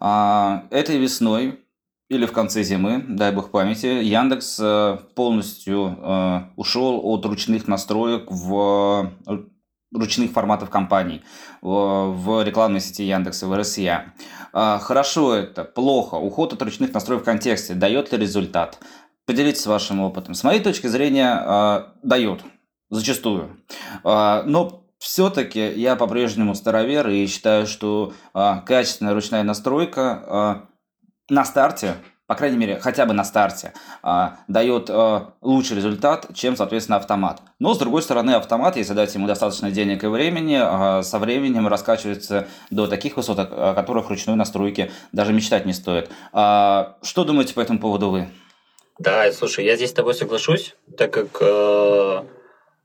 А, 0.00 0.64
этой 0.70 0.98
весной 0.98 1.60
или 2.10 2.26
в 2.26 2.32
конце 2.32 2.62
зимы, 2.62 3.04
дай 3.08 3.32
бог 3.32 3.50
памяти, 3.50 3.86
Яндекс 3.86 4.60
э, 4.60 4.98
полностью 5.16 5.98
э, 5.98 6.40
ушел 6.54 7.00
от 7.02 7.24
ручных 7.26 7.66
настроек 7.66 8.30
в 8.30 9.10
ручных 9.96 10.32
форматов 10.32 10.70
компаний 10.70 11.22
в 11.62 12.42
рекламной 12.44 12.80
сети 12.80 13.02
Яндекса, 13.02 13.46
в 13.46 13.56
РСЯ. 13.56 14.12
А, 14.52 14.78
хорошо 14.78 15.34
это, 15.34 15.64
плохо, 15.64 16.14
уход 16.14 16.52
от 16.52 16.62
ручных 16.62 16.94
настроек 16.94 17.22
в 17.22 17.24
контексте, 17.24 17.74
дает 17.74 18.12
ли 18.12 18.18
результат? 18.18 18.78
Поделитесь 19.26 19.66
вашим 19.66 20.00
опытом. 20.00 20.34
С 20.34 20.44
моей 20.44 20.60
точки 20.60 20.86
зрения, 20.86 21.30
а, 21.30 21.92
дает, 22.02 22.40
зачастую. 22.88 23.62
А, 24.02 24.44
но 24.46 24.84
все-таки 24.98 25.72
я 25.74 25.96
по-прежнему 25.96 26.54
старовер 26.54 27.08
и 27.08 27.26
считаю, 27.26 27.66
что 27.66 28.14
качественная 28.32 29.12
ручная 29.12 29.42
настройка 29.42 30.68
на 31.28 31.44
старте 31.44 31.96
по 32.26 32.34
крайней 32.34 32.56
мере, 32.56 32.78
хотя 32.80 33.06
бы 33.06 33.14
на 33.14 33.24
старте, 33.24 33.72
а, 34.02 34.38
дает 34.48 34.90
а, 34.90 35.34
лучший 35.42 35.76
результат, 35.76 36.26
чем, 36.34 36.56
соответственно, 36.56 36.98
автомат. 36.98 37.40
Но, 37.60 37.72
с 37.72 37.78
другой 37.78 38.02
стороны, 38.02 38.32
автомат, 38.32 38.76
если 38.76 38.94
дать 38.94 39.14
ему 39.14 39.26
достаточно 39.26 39.70
денег 39.70 40.02
и 40.02 40.08
времени, 40.08 40.58
а, 40.60 41.02
со 41.02 41.18
временем 41.18 41.68
раскачивается 41.68 42.48
до 42.70 42.88
таких 42.88 43.16
высот, 43.16 43.38
о 43.38 43.74
которых 43.74 44.08
ручной 44.08 44.34
настройки 44.34 44.90
даже 45.12 45.32
мечтать 45.32 45.66
не 45.66 45.72
стоит. 45.72 46.10
А, 46.32 46.96
что 47.02 47.24
думаете 47.24 47.54
по 47.54 47.60
этому 47.60 47.78
поводу 47.78 48.10
вы? 48.10 48.28
Да, 48.98 49.30
слушай, 49.32 49.64
я 49.64 49.76
здесь 49.76 49.90
с 49.90 49.94
тобой 49.94 50.14
соглашусь, 50.14 50.74
так 50.96 51.12
как 51.12 51.28
э, 51.40 52.22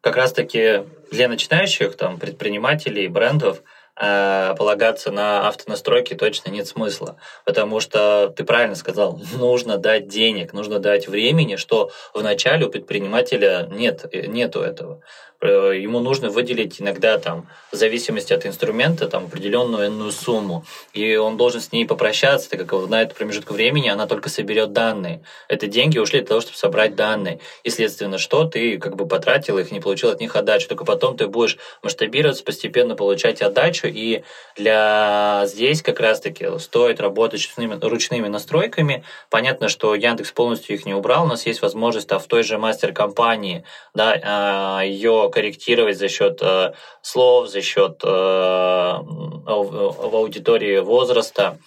как 0.02 0.16
раз-таки 0.18 0.84
для 1.10 1.30
начинающих 1.30 1.96
там, 1.96 2.18
предпринимателей, 2.20 3.08
брендов– 3.08 3.62
Э, 4.00 4.56
полагаться 4.58 5.12
на 5.12 5.48
автонастройки 5.48 6.14
точно 6.14 6.50
нет 6.50 6.66
смысла, 6.66 7.18
потому 7.46 7.82
что 7.82 8.34
ты 8.36 8.46
правильно 8.46 8.76
сказал, 8.76 9.20
нужно 9.38 9.78
дать 9.78 10.08
денег, 10.08 10.54
нужно 10.54 10.80
дать 10.80 11.08
времени, 11.08 11.58
что 11.58 11.92
вначале 12.14 12.66
у 12.66 12.70
предпринимателя 12.70 13.68
нет, 13.70 14.06
нету 14.14 14.62
этого. 14.62 15.02
Э, 15.42 15.74
ему 15.76 16.00
нужно 16.00 16.30
выделить 16.30 16.80
иногда 16.80 17.18
там, 17.18 17.48
в 17.72 17.76
зависимости 17.76 18.32
от 18.32 18.46
инструмента, 18.46 19.08
там, 19.08 19.26
определенную 19.26 19.88
иную 19.88 20.12
сумму. 20.12 20.66
И 20.94 21.16
он 21.16 21.36
должен 21.36 21.62
с 21.62 21.72
ней 21.72 21.86
попрощаться, 21.88 22.50
так 22.50 22.68
как 22.68 22.90
на 22.90 23.02
этот 23.02 23.18
промежуток 23.18 23.52
времени 23.52 23.90
она 23.90 24.06
только 24.06 24.30
соберет 24.30 24.72
данные. 24.72 25.24
Это 25.48 25.66
деньги 25.66 25.98
ушли 25.98 26.20
для 26.20 26.28
того, 26.28 26.42
чтобы 26.42 26.58
собрать 26.58 26.96
данные. 26.96 27.40
И, 27.64 27.72
следственно, 27.72 28.20
что 28.20 28.44
ты 28.46 28.78
как 28.78 28.96
бы 28.96 29.08
потратил 29.08 29.58
их, 29.58 29.72
не 29.72 29.80
получил 29.80 30.10
от 30.12 30.20
них 30.22 30.36
отдачу. 30.36 30.68
Только 30.68 30.86
потом 30.86 31.18
ты 31.18 31.28
будешь 31.28 31.58
масштабироваться, 31.82 32.44
постепенно 32.44 32.96
получать 32.96 33.42
отдачу. 33.42 33.88
И 33.88 34.22
для 34.56 35.44
здесь 35.48 35.82
как 35.82 36.00
раз-таки 36.00 36.60
стоит 36.60 37.02
работать 37.02 37.42
ручными, 37.42 37.80
ручными 37.82 38.28
настройками. 38.28 39.04
Понятно, 39.32 39.70
что 39.70 39.96
Яндекс 39.96 40.34
полностью 40.34 40.76
их 40.76 40.86
не 40.86 40.94
убрал. 40.94 41.24
У 41.24 41.28
нас 41.28 41.48
есть 41.48 41.64
возможность 41.64 42.12
а 42.12 42.20
в 42.20 42.28
той 42.28 42.44
же 42.44 42.60
мастер-компании 42.60 43.64
да, 43.94 44.20
а, 44.24 44.82
ее 44.84 45.31
корректировать 45.32 45.98
за 45.98 46.10
счет 46.10 46.40
э, 46.42 46.74
слов, 47.02 47.50
за 47.50 47.62
счет 47.62 48.02
э, 48.04 48.08
в 48.08 50.16
аудитории 50.16 50.80
возраста, 50.80 51.58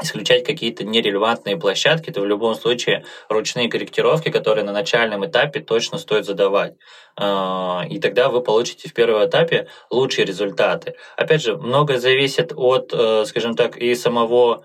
исключать 0.00 0.44
какие-то 0.44 0.84
нерелевантные 0.84 1.56
площадки, 1.56 2.10
то 2.10 2.20
в 2.20 2.26
любом 2.26 2.54
случае 2.54 3.04
ручные 3.28 3.68
корректировки, 3.68 4.30
которые 4.30 4.64
на 4.64 4.72
начальном 4.72 5.26
этапе 5.26 5.60
точно 5.60 5.98
стоит 5.98 6.24
задавать. 6.24 6.74
Э, 7.20 7.80
и 7.88 7.98
тогда 7.98 8.28
вы 8.28 8.42
получите 8.42 8.88
в 8.88 8.94
первом 8.94 9.26
этапе 9.26 9.68
лучшие 9.90 10.24
результаты. 10.24 10.94
Опять 11.16 11.42
же, 11.42 11.56
многое 11.56 11.98
зависит 11.98 12.52
от, 12.54 12.92
э, 12.92 13.24
скажем 13.26 13.54
так, 13.54 13.76
и 13.76 13.94
самого 13.94 14.64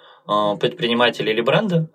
предпринимателя 0.59 1.31
или 1.31 1.39
бренда, 1.39 1.87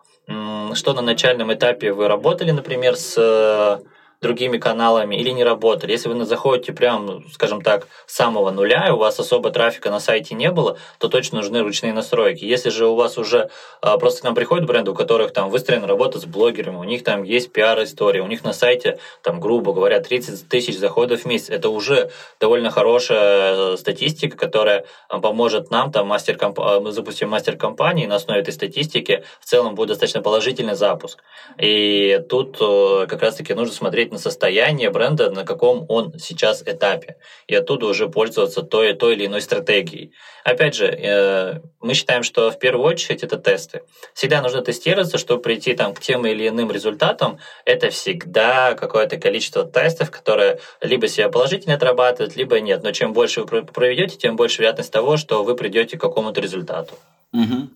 что 0.75 0.95
на 0.95 1.03
начальном 1.03 1.53
этапе 1.53 1.93
вы 1.93 2.09
работали, 2.09 2.51
например, 2.51 2.97
с 2.97 3.83
другими 4.23 4.57
каналами 4.57 5.17
или 5.17 5.31
не 5.31 5.45
работали. 5.45 5.91
Если 5.93 6.09
вы 6.09 6.25
заходите 6.25 6.73
прям, 6.73 7.25
скажем 7.33 7.61
так, 7.61 7.89
с 8.07 8.15
самого 8.15 8.51
нуля, 8.53 8.87
и 8.89 8.93
у 8.93 8.97
вас 8.97 9.19
особо 9.19 9.51
трафика 9.51 9.91
на 9.91 9.99
сайте 9.99 10.35
не 10.37 10.51
было, 10.51 10.79
то 10.99 11.09
точно 11.09 11.39
нужны 11.39 11.61
ручные 11.61 11.93
настройки. 11.93 12.45
Если 12.45 12.71
же 12.71 12.87
у 12.87 12.95
вас 12.95 13.19
уже 13.19 13.51
а, 13.81 13.99
просто 13.99 14.21
к 14.21 14.25
нам 14.25 14.35
приходят 14.35 14.65
бренды, 14.65 14.93
у 14.93 14.95
которых 14.95 15.33
там 15.33 15.51
выстроена 15.51 15.89
работа 15.89 16.21
с 16.21 16.25
блогерами, 16.25 16.77
у 16.77 16.85
них 16.85 17.03
там 17.03 17.25
есть 17.25 17.53
пиар-история, 17.53 18.23
у 18.23 18.29
них 18.29 18.45
на 18.45 18.53
сайте, 18.53 18.99
там, 19.23 19.41
грубо 19.41 19.73
говоря, 19.73 20.01
30 20.01 20.49
тысяч 20.49 20.79
заходов 20.79 21.23
в 21.23 21.25
месяц, 21.27 21.51
это 21.51 21.69
уже 21.69 22.11
довольно 22.39 22.71
хорошая 22.71 23.73
э, 23.73 23.77
статистика, 23.77 24.37
которая 24.37 24.85
а, 25.09 25.19
поможет 25.19 25.71
нам, 25.71 25.91
там, 25.91 26.07
мастер 26.07 26.39
а, 26.41 26.81
мы 26.81 26.93
запустим 26.93 27.29
мастер-компании, 27.29 28.07
на 28.07 28.17
основе 28.17 28.41
этой 28.41 28.55
статистики 28.55 29.25
в 29.41 29.47
целом 29.47 29.75
будет 29.75 29.89
достаточно 29.89 30.23
положительный 30.23 30.77
запуск. 30.77 31.25
И 31.59 32.21
тут 32.29 32.57
э, 32.61 33.07
как 33.09 33.21
раз-таки 33.21 33.55
нужно 33.55 33.75
смотреть 33.75 34.12
на 34.13 34.19
состояние 34.19 34.91
бренда, 34.91 35.31
на 35.31 35.45
каком 35.45 35.87
он 35.89 36.19
сейчас 36.19 36.63
этапе, 36.63 37.17
и 37.47 37.55
оттуда 37.55 37.87
уже 37.87 38.09
пользоваться 38.09 38.63
той, 38.63 38.95
той 38.95 39.15
или 39.15 39.27
иной 39.27 39.41
стратегией. 39.41 40.13
Опять 40.45 40.75
же, 40.75 40.87
э, 40.87 41.61
мы 41.81 41.95
считаем, 41.95 42.23
что 42.23 42.51
в 42.51 42.59
первую 42.59 42.87
очередь 42.87 43.23
это 43.23 43.39
тесты. 43.39 43.83
Всегда 44.15 44.43
нужно 44.43 44.63
тестироваться, 44.63 45.19
чтобы 45.19 45.43
прийти 45.43 45.75
там, 45.75 45.95
к 45.95 46.01
тем 46.01 46.27
или 46.27 46.49
иным 46.49 46.71
результатам. 46.71 47.39
Это 47.65 47.91
всегда 47.91 48.75
какое-то 48.75 49.17
количество 49.17 49.65
тестов, 49.65 50.11
которые 50.11 50.59
либо 50.81 51.09
себя 51.09 51.29
положительно 51.29 51.75
отрабатывают, 51.75 52.37
либо 52.37 52.61
нет. 52.61 52.83
Но 52.83 52.93
чем 52.93 53.13
больше 53.13 53.43
вы 53.43 53.63
проведете, 53.63 54.17
тем 54.17 54.37
больше 54.37 54.59
вероятность 54.59 54.93
того, 54.93 55.17
что 55.17 55.43
вы 55.45 55.55
придете 55.55 55.97
к 55.97 56.01
какому-то 56.01 56.41
результату. 56.41 56.95
Угу. 57.33 57.69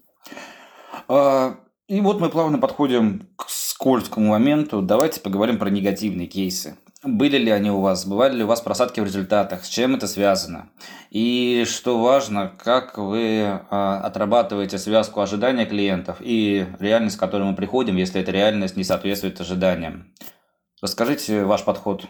А, 1.09 1.57
и 1.89 2.01
вот 2.01 2.21
мы 2.21 2.29
плавно 2.31 2.59
подходим 2.59 3.29
к 3.37 3.49
скользкому 3.77 4.31
моменту. 4.31 4.81
Давайте 4.81 5.21
поговорим 5.21 5.59
про 5.59 5.69
негативные 5.69 6.27
кейсы. 6.27 6.79
Были 7.05 7.37
ли 7.37 7.51
они 7.51 7.71
у 7.71 7.83
вас? 7.83 8.07
Бывали 8.07 8.37
ли 8.37 8.45
у 8.45 8.47
вас 8.47 8.63
просадки 8.63 9.01
в 9.01 9.05
результатах? 9.05 9.67
С 9.67 9.69
чем 9.69 9.95
это 9.95 10.09
связано? 10.09 10.71
И 11.11 11.67
что 11.69 12.01
важно, 12.01 12.51
как 12.59 12.97
вы 12.97 13.43
а, 13.71 14.01
отрабатываете 14.03 14.79
связку 14.79 15.21
ожидания 15.21 15.67
клиентов 15.67 16.17
и 16.21 16.67
реальность, 16.81 17.19
к 17.19 17.21
которой 17.21 17.43
мы 17.43 17.55
приходим, 17.55 17.97
если 17.97 18.19
эта 18.19 18.33
реальность 18.33 18.79
не 18.79 18.85
соответствует 18.85 19.39
ожиданиям? 19.43 20.15
Расскажите 20.81 21.45
ваш 21.45 21.63
подход 21.63 22.07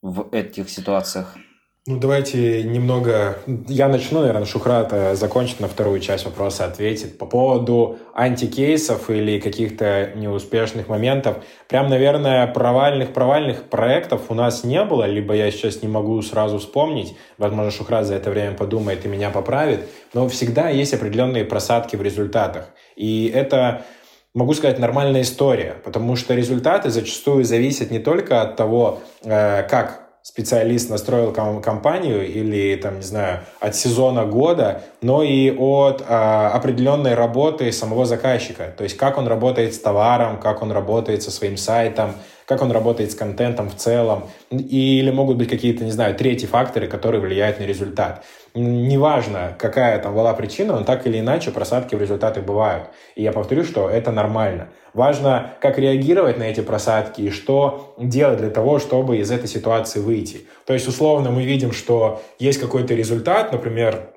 в 0.00 0.30
этих 0.32 0.70
ситуациях. 0.70 1.36
Ну, 1.84 1.98
давайте 1.98 2.62
немного... 2.62 3.38
Я 3.66 3.88
начну, 3.88 4.20
наверное, 4.20 4.44
Шухрат 4.44 5.16
закончит 5.16 5.58
на 5.58 5.66
вторую 5.66 5.98
часть 5.98 6.24
вопроса, 6.24 6.64
ответит. 6.64 7.18
По 7.18 7.26
поводу 7.26 7.98
антикейсов 8.14 9.10
или 9.10 9.40
каких-то 9.40 10.12
неуспешных 10.14 10.86
моментов. 10.86 11.38
Прям, 11.66 11.88
наверное, 11.88 12.46
провальных-провальных 12.46 13.64
проектов 13.64 14.20
у 14.28 14.34
нас 14.34 14.62
не 14.62 14.84
было, 14.84 15.06
либо 15.06 15.34
я 15.34 15.50
сейчас 15.50 15.82
не 15.82 15.88
могу 15.88 16.22
сразу 16.22 16.58
вспомнить. 16.60 17.16
Возможно, 17.36 17.72
Шухрат 17.72 18.06
за 18.06 18.14
это 18.14 18.30
время 18.30 18.56
подумает 18.56 19.04
и 19.04 19.08
меня 19.08 19.30
поправит. 19.30 19.80
Но 20.14 20.28
всегда 20.28 20.68
есть 20.68 20.94
определенные 20.94 21.44
просадки 21.44 21.96
в 21.96 22.02
результатах. 22.02 22.68
И 22.94 23.26
это 23.34 23.84
могу 24.34 24.54
сказать, 24.54 24.78
нормальная 24.78 25.22
история, 25.22 25.74
потому 25.84 26.14
что 26.14 26.34
результаты 26.34 26.90
зачастую 26.90 27.44
зависят 27.44 27.90
не 27.90 27.98
только 27.98 28.40
от 28.40 28.56
того, 28.56 29.00
э, 29.24 29.64
как 29.64 30.01
специалист 30.22 30.88
настроил 30.88 31.32
компанию 31.32 32.26
или, 32.26 32.76
там, 32.76 32.96
не 32.96 33.02
знаю, 33.02 33.40
от 33.60 33.74
сезона 33.74 34.24
года, 34.24 34.82
но 35.00 35.22
и 35.22 35.50
от 35.50 36.04
а, 36.06 36.50
определенной 36.50 37.14
работы 37.14 37.72
самого 37.72 38.06
заказчика. 38.06 38.72
То 38.76 38.84
есть 38.84 38.96
как 38.96 39.18
он 39.18 39.26
работает 39.26 39.74
с 39.74 39.78
товаром, 39.78 40.38
как 40.38 40.62
он 40.62 40.70
работает 40.70 41.22
со 41.22 41.32
своим 41.32 41.56
сайтом, 41.56 42.14
как 42.46 42.62
он 42.62 42.72
работает 42.72 43.12
с 43.12 43.14
контентом 43.14 43.68
в 43.68 43.76
целом. 43.76 44.28
Или 44.50 45.10
могут 45.10 45.36
быть 45.36 45.48
какие-то, 45.48 45.84
не 45.84 45.90
знаю, 45.90 46.14
третьи 46.14 46.46
факторы, 46.46 46.86
которые 46.86 47.20
влияют 47.20 47.58
на 47.58 47.64
результат. 47.64 48.24
Неважно, 48.54 49.56
какая 49.58 49.98
там 49.98 50.14
была 50.14 50.34
причина, 50.34 50.74
но 50.78 50.84
так 50.84 51.06
или 51.06 51.20
иначе 51.20 51.50
просадки 51.50 51.94
в 51.94 52.00
результаты 52.00 52.42
бывают. 52.42 52.88
И 53.16 53.22
я 53.22 53.32
повторю, 53.32 53.64
что 53.64 53.88
это 53.88 54.12
нормально. 54.12 54.68
Важно, 54.92 55.54
как 55.60 55.78
реагировать 55.78 56.38
на 56.38 56.44
эти 56.44 56.60
просадки 56.60 57.22
и 57.22 57.30
что 57.30 57.94
делать 57.98 58.38
для 58.38 58.50
того, 58.50 58.78
чтобы 58.78 59.16
из 59.16 59.30
этой 59.30 59.48
ситуации 59.48 60.00
выйти. 60.00 60.46
То 60.66 60.74
есть, 60.74 60.86
условно, 60.86 61.30
мы 61.30 61.44
видим, 61.44 61.72
что 61.72 62.22
есть 62.38 62.60
какой-то 62.60 62.94
результат, 62.94 63.52
например, 63.52 64.10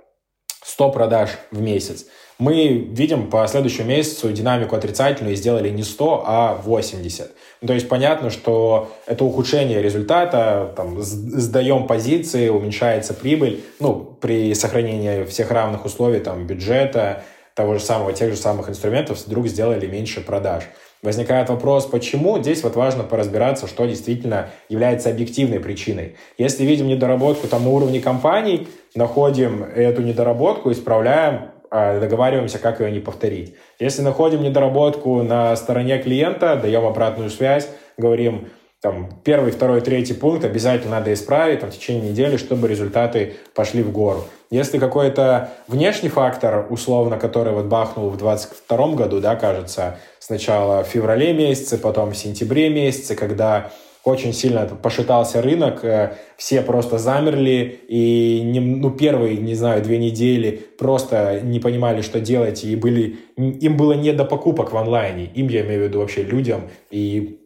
100 0.65 0.91
продаж 0.91 1.29
в 1.51 1.61
месяц. 1.61 2.07
Мы 2.37 2.89
видим 2.91 3.29
по 3.29 3.47
следующему 3.47 3.87
месяцу 3.87 4.31
динамику 4.31 4.75
отрицательную 4.75 5.33
и 5.33 5.37
сделали 5.37 5.69
не 5.69 5.83
100, 5.83 6.23
а 6.25 6.61
80. 6.63 7.31
Ну, 7.61 7.67
то 7.67 7.73
есть 7.73 7.87
понятно, 7.87 8.29
что 8.29 8.91
это 9.05 9.23
ухудшение 9.23 9.81
результата, 9.81 10.73
там, 10.75 11.01
сдаем 11.01 11.87
позиции, 11.87 12.49
уменьшается 12.49 13.13
прибыль, 13.13 13.63
ну, 13.79 13.95
при 13.95 14.53
сохранении 14.53 15.23
всех 15.23 15.49
равных 15.51 15.85
условий, 15.85 16.19
там, 16.19 16.45
бюджета, 16.45 17.23
того 17.53 17.75
же 17.75 17.79
самого, 17.79 18.11
тех 18.11 18.31
же 18.31 18.37
самых 18.37 18.69
инструментов 18.69 19.25
вдруг 19.25 19.47
сделали 19.47 19.87
меньше 19.87 20.19
продаж. 20.19 20.65
Возникает 21.01 21.49
вопрос, 21.49 21.85
почему? 21.85 22.39
Здесь 22.39 22.63
вот 22.63 22.75
важно 22.75 23.03
поразбираться, 23.03 23.67
что 23.67 23.85
действительно 23.85 24.49
является 24.67 25.09
объективной 25.09 25.59
причиной. 25.59 26.15
Если 26.37 26.65
видим 26.65 26.87
недоработку 26.87 27.47
там 27.47 27.63
на 27.63 27.69
уровне 27.69 28.01
компаний, 28.01 28.67
находим 28.93 29.63
эту 29.63 30.01
недоработку, 30.01 30.71
исправляем, 30.71 31.51
договариваемся, 31.71 32.59
как 32.59 32.79
ее 32.79 32.91
не 32.91 32.99
повторить. 32.99 33.55
Если 33.79 34.01
находим 34.01 34.41
недоработку 34.41 35.23
на 35.23 35.55
стороне 35.55 35.97
клиента, 35.99 36.55
даем 36.55 36.85
обратную 36.85 37.29
связь, 37.29 37.69
говорим, 37.97 38.49
там, 38.85 39.09
первый, 39.23 39.51
второй, 39.51 39.81
третий 39.81 40.13
пункт 40.13 40.45
обязательно 40.45 40.99
надо 40.99 41.11
исправить 41.11 41.61
там, 41.61 41.71
в 41.71 41.73
течение 41.73 42.11
недели, 42.11 42.37
чтобы 42.37 42.67
результаты 42.67 43.33
пошли 43.55 43.81
в 43.81 43.91
гору. 43.91 44.25
Если 44.51 44.77
какой-то 44.77 45.49
внешний 45.67 46.09
фактор, 46.09 46.67
условно, 46.69 47.17
который 47.17 47.51
вот 47.51 47.65
бахнул 47.65 48.09
в 48.09 48.17
2022 48.17 48.87
году, 48.89 49.19
да, 49.21 49.35
кажется, 49.35 49.97
сначала 50.19 50.83
в 50.83 50.87
феврале 50.87 51.33
месяце, 51.33 51.79
потом 51.79 52.11
в 52.11 52.15
сентябре 52.15 52.69
месяце, 52.69 53.15
когда 53.15 53.71
очень 54.05 54.33
сильно 54.33 54.65
пошатался 54.65 55.41
рынок, 55.41 55.83
э, 55.83 56.15
все 56.37 56.61
просто 56.61 56.99
замерли, 56.99 57.79
и 57.87 58.41
не, 58.43 58.59
ну, 58.59 58.91
первые, 58.91 59.37
не 59.37 59.55
знаю, 59.55 59.83
две 59.83 59.97
недели 59.97 60.61
просто 60.77 61.41
не 61.41 61.59
понимали, 61.59 62.01
что 62.01 62.19
делать, 62.19 62.63
и 62.63 62.75
были, 62.75 63.17
им 63.35 63.75
было 63.75 63.93
не 63.93 64.13
до 64.13 64.23
покупок 64.23 64.71
в 64.71 64.77
онлайне, 64.77 65.25
им, 65.33 65.47
я 65.47 65.61
имею 65.61 65.81
в 65.81 65.83
виду 65.85 65.99
вообще 65.99 66.21
людям 66.21 66.69
и 66.91 67.39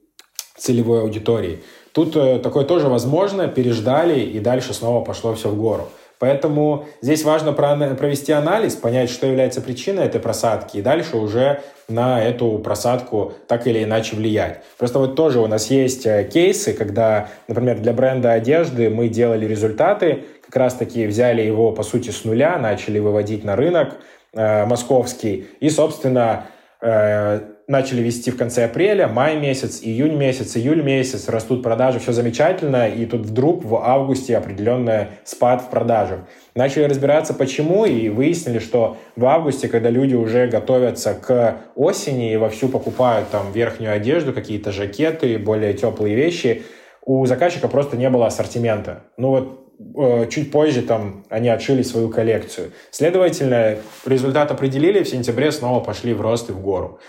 целевой 0.58 1.02
аудитории. 1.02 1.60
Тут 1.94 2.16
э, 2.18 2.40
такое 2.40 2.66
тоже 2.66 2.90
возможно, 2.90 3.48
переждали, 3.48 4.20
и 4.20 4.40
дальше 4.40 4.74
снова 4.74 5.04
пошло 5.04 5.34
все 5.34 5.48
в 5.50 5.58
гору. 5.58 5.88
Поэтому 6.20 6.86
здесь 7.02 7.24
важно 7.24 7.54
провести 7.54 8.34
анализ, 8.34 8.76
понять, 8.76 9.10
что 9.10 9.26
является 9.26 9.62
причиной 9.62 10.06
этой 10.06 10.20
просадки, 10.20 10.78
и 10.78 10.82
дальше 10.82 11.16
уже 11.16 11.62
на 11.88 12.22
эту 12.22 12.60
просадку 12.60 13.34
так 13.48 13.66
или 13.68 13.84
иначе 13.84 14.16
влиять. 14.16 14.62
Просто 14.78 15.00
вот 15.00 15.16
тоже 15.16 15.40
у 15.40 15.48
нас 15.48 15.72
есть 15.72 16.06
э, 16.06 16.30
кейсы, 16.32 16.74
когда, 16.74 17.30
например, 17.48 17.80
для 17.80 17.94
бренда 17.94 18.34
одежды 18.34 18.90
мы 18.90 19.08
делали 19.08 19.46
результаты, 19.46 20.26
как 20.46 20.56
раз-таки 20.56 21.08
взяли 21.08 21.42
его, 21.42 21.72
по 21.72 21.84
сути, 21.84 22.10
с 22.10 22.26
нуля, 22.26 22.58
начали 22.58 23.00
выводить 23.00 23.44
на 23.44 23.56
рынок 23.56 23.96
э, 24.34 24.66
московский, 24.66 25.48
и, 25.60 25.70
собственно, 25.70 26.46
э, 26.82 27.40
начали 27.70 28.02
вести 28.02 28.32
в 28.32 28.36
конце 28.36 28.66
апреля, 28.66 29.08
май 29.08 29.38
месяц, 29.38 29.80
июнь 29.84 30.16
месяц, 30.16 30.58
июль 30.58 30.82
месяц, 30.82 31.30
растут 31.30 31.62
продажи, 31.62 32.00
все 32.00 32.12
замечательно, 32.12 32.90
и 32.90 33.06
тут 33.06 33.22
вдруг 33.22 33.64
в 33.64 33.76
августе 33.76 34.36
определенный 34.36 35.10
спад 35.24 35.62
в 35.62 35.70
продажах. 35.70 36.22
Начали 36.56 36.86
разбираться, 36.86 37.36
почему, 37.36 37.86
и 37.86 38.10
выяснили, 38.10 38.58
что 38.58 38.98
в 39.16 39.24
августе, 39.24 39.68
когда 39.68 39.92
люди 39.92 40.16
уже 40.16 40.48
готовятся 40.48 41.14
к 41.14 41.58
осени 41.76 42.34
и 42.34 42.38
вовсю 42.38 42.70
покупают 42.70 43.30
там 43.30 43.52
верхнюю 43.52 43.94
одежду, 43.94 44.34
какие-то 44.34 44.72
жакеты, 44.72 45.38
более 45.38 45.74
теплые 45.74 46.16
вещи, 46.16 46.64
у 47.06 47.24
заказчика 47.28 47.68
просто 47.68 47.98
не 47.98 48.10
было 48.10 48.26
ассортимента. 48.26 49.04
Ну 49.16 49.30
вот 49.30 49.70
э, 49.96 50.28
чуть 50.32 50.52
позже 50.52 50.82
там 50.82 51.24
они 51.30 51.50
отшили 51.50 51.84
свою 51.84 52.10
коллекцию. 52.10 52.72
Следовательно, 52.90 53.76
результат 54.08 54.50
определили, 54.50 55.04
в 55.04 55.08
сентябре 55.08 55.52
снова 55.52 55.82
пошли 55.82 56.16
в 56.16 56.22
рост 56.22 56.50
и 56.50 56.54
в 56.54 56.62
гору. 56.62 57.00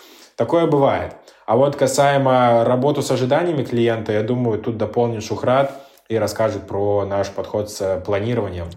Такое 0.40 0.64
бывает. 0.64 1.16
А 1.44 1.54
вот 1.54 1.76
касаемо 1.76 2.64
работы 2.64 3.02
с 3.02 3.10
ожиданиями 3.10 3.62
клиента, 3.62 4.12
я 4.12 4.22
думаю, 4.22 4.58
тут 4.58 4.78
дополнит 4.78 5.22
Шухрат 5.22 5.70
и 6.08 6.16
расскажет 6.16 6.66
про 6.66 7.04
наш 7.04 7.28
подход 7.28 7.70
с 7.70 8.02
планированием. 8.06 8.70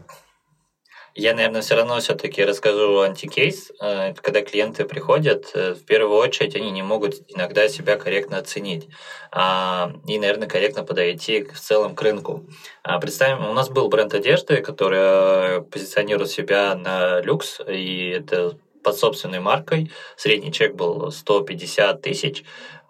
Я, 1.15 1.33
наверное, 1.33 1.61
все 1.61 1.75
равно 1.75 2.01
все-таки 2.01 2.43
расскажу 2.43 2.99
антикейс. 2.99 3.71
Э, 3.79 4.13
когда 4.13 4.41
клиенты 4.41 4.83
приходят, 4.83 5.51
э, 5.53 5.73
в 5.73 5.85
первую 5.85 6.17
очередь 6.17 6.57
они 6.57 6.69
не 6.69 6.81
могут 6.81 7.13
иногда 7.29 7.69
себя 7.69 7.95
корректно 7.95 8.39
оценить 8.39 8.89
а, 9.31 9.93
и, 10.05 10.19
наверное, 10.19 10.49
корректно 10.49 10.83
подойти 10.83 11.45
в 11.45 11.57
целом 11.61 11.95
к 11.95 12.01
рынку. 12.01 12.45
А, 12.83 12.99
представим, 12.99 13.49
у 13.49 13.53
нас 13.53 13.69
был 13.69 13.87
бренд 13.87 14.13
одежды, 14.13 14.57
который 14.57 15.61
позиционирует 15.61 16.29
себя 16.29 16.75
на 16.75 17.21
люкс, 17.21 17.61
и 17.65 18.09
это 18.09 18.57
под 18.83 18.97
собственной 18.97 19.39
маркой. 19.39 19.91
Средний 20.17 20.51
чек 20.51 20.75
был 20.75 21.11
150 21.11 22.01
тысяч 22.01 22.43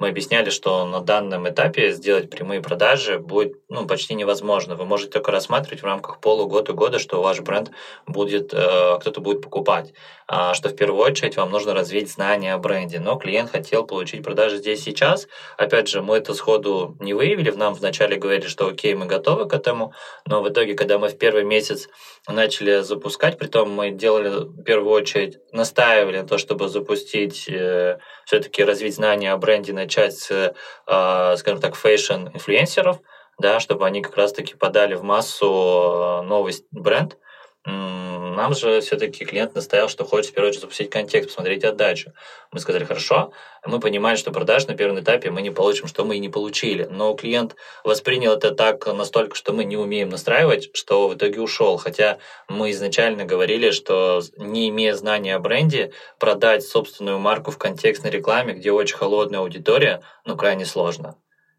мы 0.04 0.10
объясняли, 0.10 0.50
что 0.50 0.86
на 0.86 1.00
данном 1.00 1.48
этапе 1.48 1.94
сделать 1.94 2.30
прямые 2.30 2.60
продажи 2.60 3.20
будет 3.20 3.54
ну, 3.70 3.88
почти 3.88 4.16
невозможно. 4.16 4.76
Вы 4.76 4.84
можете 4.84 5.12
только 5.14 5.32
рассматривать 5.32 5.82
в 5.82 5.86
рамках 5.86 6.20
полугода-года, 6.20 7.00
что 7.00 7.22
ваш 7.22 7.40
бренд 7.40 7.72
будет, 8.06 8.54
э, 8.54 8.98
кто-то 9.00 9.22
будет 9.22 9.42
покупать. 9.42 9.94
А, 10.28 10.54
что 10.54 10.70
в 10.70 10.76
первую 10.76 11.02
очередь 11.02 11.38
вам 11.38 11.52
нужно 11.52 11.74
развить 11.74 12.12
знания 12.12 12.54
о 12.54 12.58
бренде. 12.58 13.00
Но 13.00 13.16
клиент 13.16 13.52
хотел 13.52 13.86
получить 13.86 14.24
продажи 14.24 14.58
здесь 14.58 14.84
сейчас. 14.84 15.28
Опять 15.58 15.88
же, 15.88 16.02
мы 16.02 16.18
это 16.18 16.34
сходу 16.34 16.98
не 17.00 17.14
выявили. 17.14 17.52
Нам 17.52 17.74
вначале 17.74 18.18
говорили, 18.18 18.48
что 18.48 18.68
окей, 18.68 18.96
мы 18.96 19.06
готовы 19.06 19.48
к 19.48 19.54
этому. 19.54 19.94
Но 20.26 20.42
в 20.42 20.50
итоге, 20.50 20.74
когда 20.74 20.98
мы 20.98 21.08
в 21.08 21.18
первый 21.18 21.46
месяц 21.46 21.88
начали 22.28 22.82
запускать, 22.82 23.38
при 23.38 23.48
том 23.48 23.72
мы 23.72 23.92
делали 23.92 24.46
в 24.46 24.64
первую 24.64 24.92
очередь, 24.92 25.40
настаивали 25.54 26.20
на 26.20 26.28
то, 26.28 26.38
чтобы 26.38 26.68
запустить, 26.68 27.48
э, 27.50 28.00
все-таки 28.26 28.64
развить 28.64 28.96
знания 28.96 29.32
о 29.34 29.38
бренде, 29.38 29.72
начать 29.74 29.93
с, 29.98 30.30
э, 30.32 31.36
скажем 31.38 31.60
так, 31.62 31.76
fashion-инфлюенсеров, 31.76 33.00
да, 33.40 33.60
чтобы 33.60 33.86
они 33.86 34.02
как 34.02 34.16
раз-таки 34.16 34.56
подали 34.56 34.96
в 34.96 35.04
массу 35.04 35.46
э, 35.46 36.22
новый 36.24 36.54
бренд, 36.72 37.18
Нам 37.66 38.56
же 38.56 38.82
все-таки 38.82 39.24
клиент 39.26 39.56
настоял, 39.56 39.88
что 39.88 40.04
хочет 40.06 40.32
в 40.32 40.34
первую 40.34 40.50
очередь 40.50 40.62
запустить 40.62 40.90
контекст, 40.90 41.30
посмотреть 41.30 41.64
отдачу. 41.64 42.12
Мы 42.52 42.60
сказали, 42.60 42.84
хорошо. 42.84 43.32
Мы 43.66 43.80
понимали, 43.80 44.18
что 44.18 44.32
продаж 44.32 44.68
на 44.68 44.76
первом 44.76 45.00
этапе 45.00 45.30
мы 45.30 45.42
не 45.42 45.52
получим, 45.52 45.88
что 45.88 46.04
мы 46.04 46.18
и 46.18 46.20
не 46.20 46.30
получили. 46.30 46.88
Но 46.90 47.14
клиент 47.14 47.56
воспринял 47.84 48.34
это 48.34 48.52
так 48.52 48.86
настолько, 48.88 49.36
что 49.36 49.54
мы 49.54 49.64
не 49.64 49.78
умеем 49.78 50.10
настраивать, 50.10 50.76
что 50.76 51.08
в 51.08 51.16
итоге 51.16 51.40
ушел. 51.40 51.78
Хотя 51.78 52.18
мы 52.50 52.72
изначально 52.72 53.24
говорили, 53.24 53.72
что 53.72 54.22
не 54.38 54.70
имея 54.70 54.96
знания 54.96 55.36
о 55.36 55.40
бренде, 55.40 55.94
продать 56.20 56.66
собственную 56.66 57.20
марку 57.20 57.52
в 57.52 57.58
контекстной 57.58 58.12
рекламе, 58.12 58.56
где 58.56 58.72
очень 58.72 58.98
холодная 58.98 59.40
аудитория, 59.40 60.02
ну, 60.26 60.36
крайне 60.36 60.66
сложно. 60.66 61.16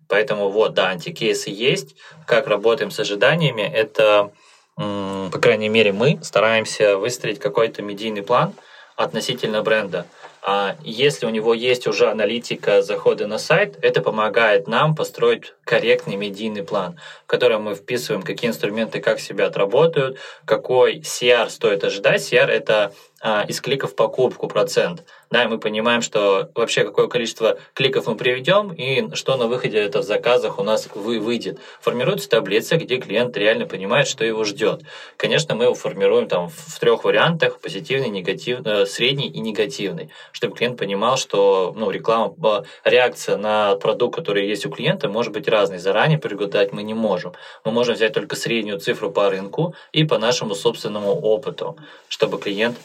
Поэтому 0.08 0.50
вот, 0.50 0.74
да, 0.74 0.88
антикейсы 0.88 1.50
есть. 1.50 1.96
Как 2.26 2.46
работаем 2.46 2.90
с 2.90 3.00
ожиданиями, 3.00 3.62
это 3.62 4.32
по 4.76 5.38
крайней 5.40 5.68
мере, 5.68 5.92
мы 5.92 6.18
стараемся 6.22 6.96
выстроить 6.96 7.38
какой-то 7.38 7.82
медийный 7.82 8.22
план 8.22 8.54
относительно 8.96 9.62
бренда. 9.62 10.06
А 10.46 10.76
если 10.82 11.24
у 11.24 11.30
него 11.30 11.54
есть 11.54 11.86
уже 11.86 12.10
аналитика 12.10 12.82
захода 12.82 13.26
на 13.26 13.38
сайт, 13.38 13.78
это 13.80 14.02
помогает 14.02 14.68
нам 14.68 14.94
построить 14.94 15.54
корректный 15.64 16.16
медийный 16.16 16.62
план, 16.62 17.00
в 17.24 17.26
котором 17.26 17.62
мы 17.62 17.74
вписываем, 17.74 18.22
какие 18.22 18.50
инструменты 18.50 19.00
как 19.00 19.20
себя 19.20 19.46
отработают, 19.46 20.18
какой 20.44 20.98
CR 20.98 21.48
стоит 21.48 21.82
ожидать. 21.82 22.20
CR— 22.20 22.46
это 22.48 22.92
а, 23.26 23.42
из 23.48 23.62
кликов 23.62 23.96
покупку 23.96 24.48
процент. 24.48 25.02
Да, 25.30 25.44
и 25.44 25.46
мы 25.46 25.58
понимаем, 25.58 26.02
что 26.02 26.50
вообще 26.54 26.84
какое 26.84 27.08
количество 27.08 27.58
кликов 27.72 28.06
мы 28.06 28.16
приведем 28.16 28.70
и 28.70 29.14
что 29.14 29.36
на 29.36 29.46
выходе 29.46 29.78
это 29.78 30.00
в 30.00 30.02
заказах 30.02 30.58
у 30.58 30.62
нас 30.62 30.90
вы, 30.94 31.18
выйдет. 31.18 31.58
Формируется 31.80 32.28
таблица, 32.28 32.76
где 32.76 32.98
клиент 32.98 33.34
реально 33.38 33.64
понимает, 33.64 34.08
что 34.08 34.26
его 34.26 34.44
ждет. 34.44 34.82
Конечно, 35.16 35.54
мы 35.54 35.64
его 35.64 35.74
формируем 35.74 36.28
там 36.28 36.50
в 36.50 36.78
трех 36.78 37.04
вариантах, 37.04 37.60
позитивный, 37.60 38.10
негативный, 38.10 38.82
э, 38.82 38.86
средний 38.86 39.28
и 39.28 39.40
негативный, 39.40 40.10
чтобы 40.32 40.54
клиент 40.54 40.78
понимал, 40.78 41.16
что 41.16 41.72
ну, 41.74 41.90
реклама, 41.90 42.66
реакция 42.84 43.38
на 43.38 43.76
продукт, 43.76 44.16
который 44.16 44.46
есть 44.46 44.66
у 44.66 44.70
клиента, 44.70 45.08
может 45.08 45.32
быть 45.32 45.48
разной. 45.48 45.78
Заранее 45.78 46.18
предугадать 46.18 46.74
мы 46.74 46.82
не 46.82 46.92
можем. 46.92 47.32
Мы 47.64 47.72
можем 47.72 47.94
взять 47.94 48.12
только 48.12 48.36
среднюю 48.36 48.80
цифру 48.80 49.10
по 49.10 49.30
рынку 49.30 49.74
и 49.92 50.04
по 50.04 50.18
нашему 50.18 50.54
собственному 50.54 51.12
опыту, 51.12 51.78
чтобы 52.10 52.38
клиент 52.38 52.76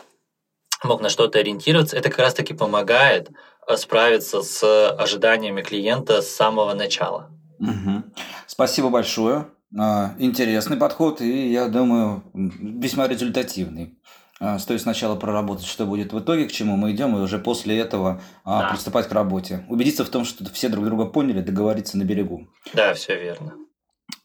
мог 0.83 1.01
на 1.01 1.09
что-то 1.09 1.39
ориентироваться, 1.39 1.97
это 1.97 2.09
как 2.09 2.19
раз-таки 2.19 2.53
помогает 2.53 3.29
э, 3.67 3.77
справиться 3.77 4.41
с 4.41 4.91
ожиданиями 4.91 5.61
клиента 5.61 6.21
с 6.21 6.29
самого 6.29 6.73
начала. 6.73 7.29
Угу. 7.59 8.03
Спасибо 8.47 8.89
большое. 8.89 9.47
А, 9.77 10.15
интересный 10.17 10.77
подход 10.77 11.21
и, 11.21 11.51
я 11.51 11.67
думаю, 11.67 12.23
весьма 12.33 13.07
результативный. 13.07 13.99
А, 14.39 14.57
стоит 14.57 14.81
сначала 14.81 15.15
проработать, 15.15 15.65
что 15.65 15.85
будет 15.85 16.13
в 16.13 16.19
итоге, 16.19 16.47
к 16.47 16.51
чему 16.51 16.77
мы 16.77 16.91
идем, 16.91 17.15
и 17.17 17.19
уже 17.19 17.39
после 17.39 17.77
этого 17.77 18.21
а, 18.45 18.61
да. 18.61 18.69
приступать 18.69 19.07
к 19.07 19.11
работе. 19.11 19.65
Убедиться 19.67 20.05
в 20.05 20.09
том, 20.09 20.25
что 20.25 20.49
все 20.51 20.69
друг 20.69 20.85
друга 20.85 21.05
поняли, 21.05 21.41
договориться 21.41 21.97
на 21.97 22.03
берегу. 22.03 22.47
Да, 22.73 22.93
все 22.93 23.19
верно. 23.19 23.53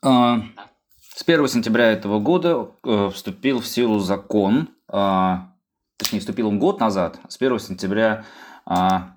С 0.03 1.23
1 1.23 1.49
сентября 1.49 1.93
этого 1.93 2.19
года 2.19 2.71
э, 2.85 3.11
вступил 3.13 3.61
в 3.61 3.67
силу 3.67 4.01
закон 4.01 4.69
точнее, 5.97 6.21
вступил 6.21 6.49
он 6.49 6.59
год 6.59 6.81
назад, 6.81 7.19
с 7.29 7.37
1 7.37 7.59
сентября 7.59 8.25
а, 8.67 9.15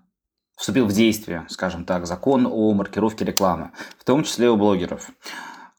вступил 0.58 0.86
в 0.86 0.94
действие, 0.94 1.46
скажем 1.50 1.86
так, 1.86 2.06
закон 2.08 2.48
о 2.48 2.74
маркировке 2.74 3.26
рекламы, 3.26 3.72
в 3.98 4.04
том 4.04 4.24
числе 4.24 4.50
у 4.50 4.58
блогеров. 4.58 5.10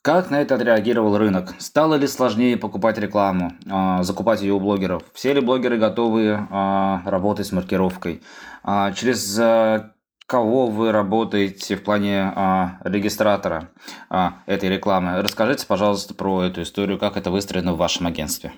Как 0.00 0.30
на 0.30 0.40
это 0.40 0.54
отреагировал 0.54 1.18
рынок? 1.18 1.54
Стало 1.58 1.96
ли 1.96 2.06
сложнее 2.06 2.56
покупать 2.56 2.98
рекламу, 2.98 3.52
а, 3.68 4.02
закупать 4.02 4.40
ее 4.40 4.54
у 4.54 4.60
блогеров? 4.60 5.02
Все 5.12 5.32
ли 5.34 5.40
блогеры 5.40 5.76
готовы 5.76 6.46
а, 6.50 7.02
работать 7.04 7.46
с 7.46 7.52
маркировкой? 7.52 8.22
А, 8.62 8.92
через 8.92 9.38
а, 9.38 9.92
кого 10.26 10.68
вы 10.68 10.92
работаете 10.92 11.76
в 11.76 11.82
плане 11.82 12.32
а, 12.34 12.78
регистратора 12.84 13.70
а, 14.08 14.36
этой 14.46 14.68
рекламы? 14.68 15.20
Расскажите, 15.20 15.66
пожалуйста, 15.66 16.14
про 16.14 16.44
эту 16.44 16.62
историю, 16.62 16.98
как 16.98 17.16
это 17.16 17.30
выстроено 17.30 17.74
в 17.74 17.78
вашем 17.78 18.06
агентстве. 18.06 18.52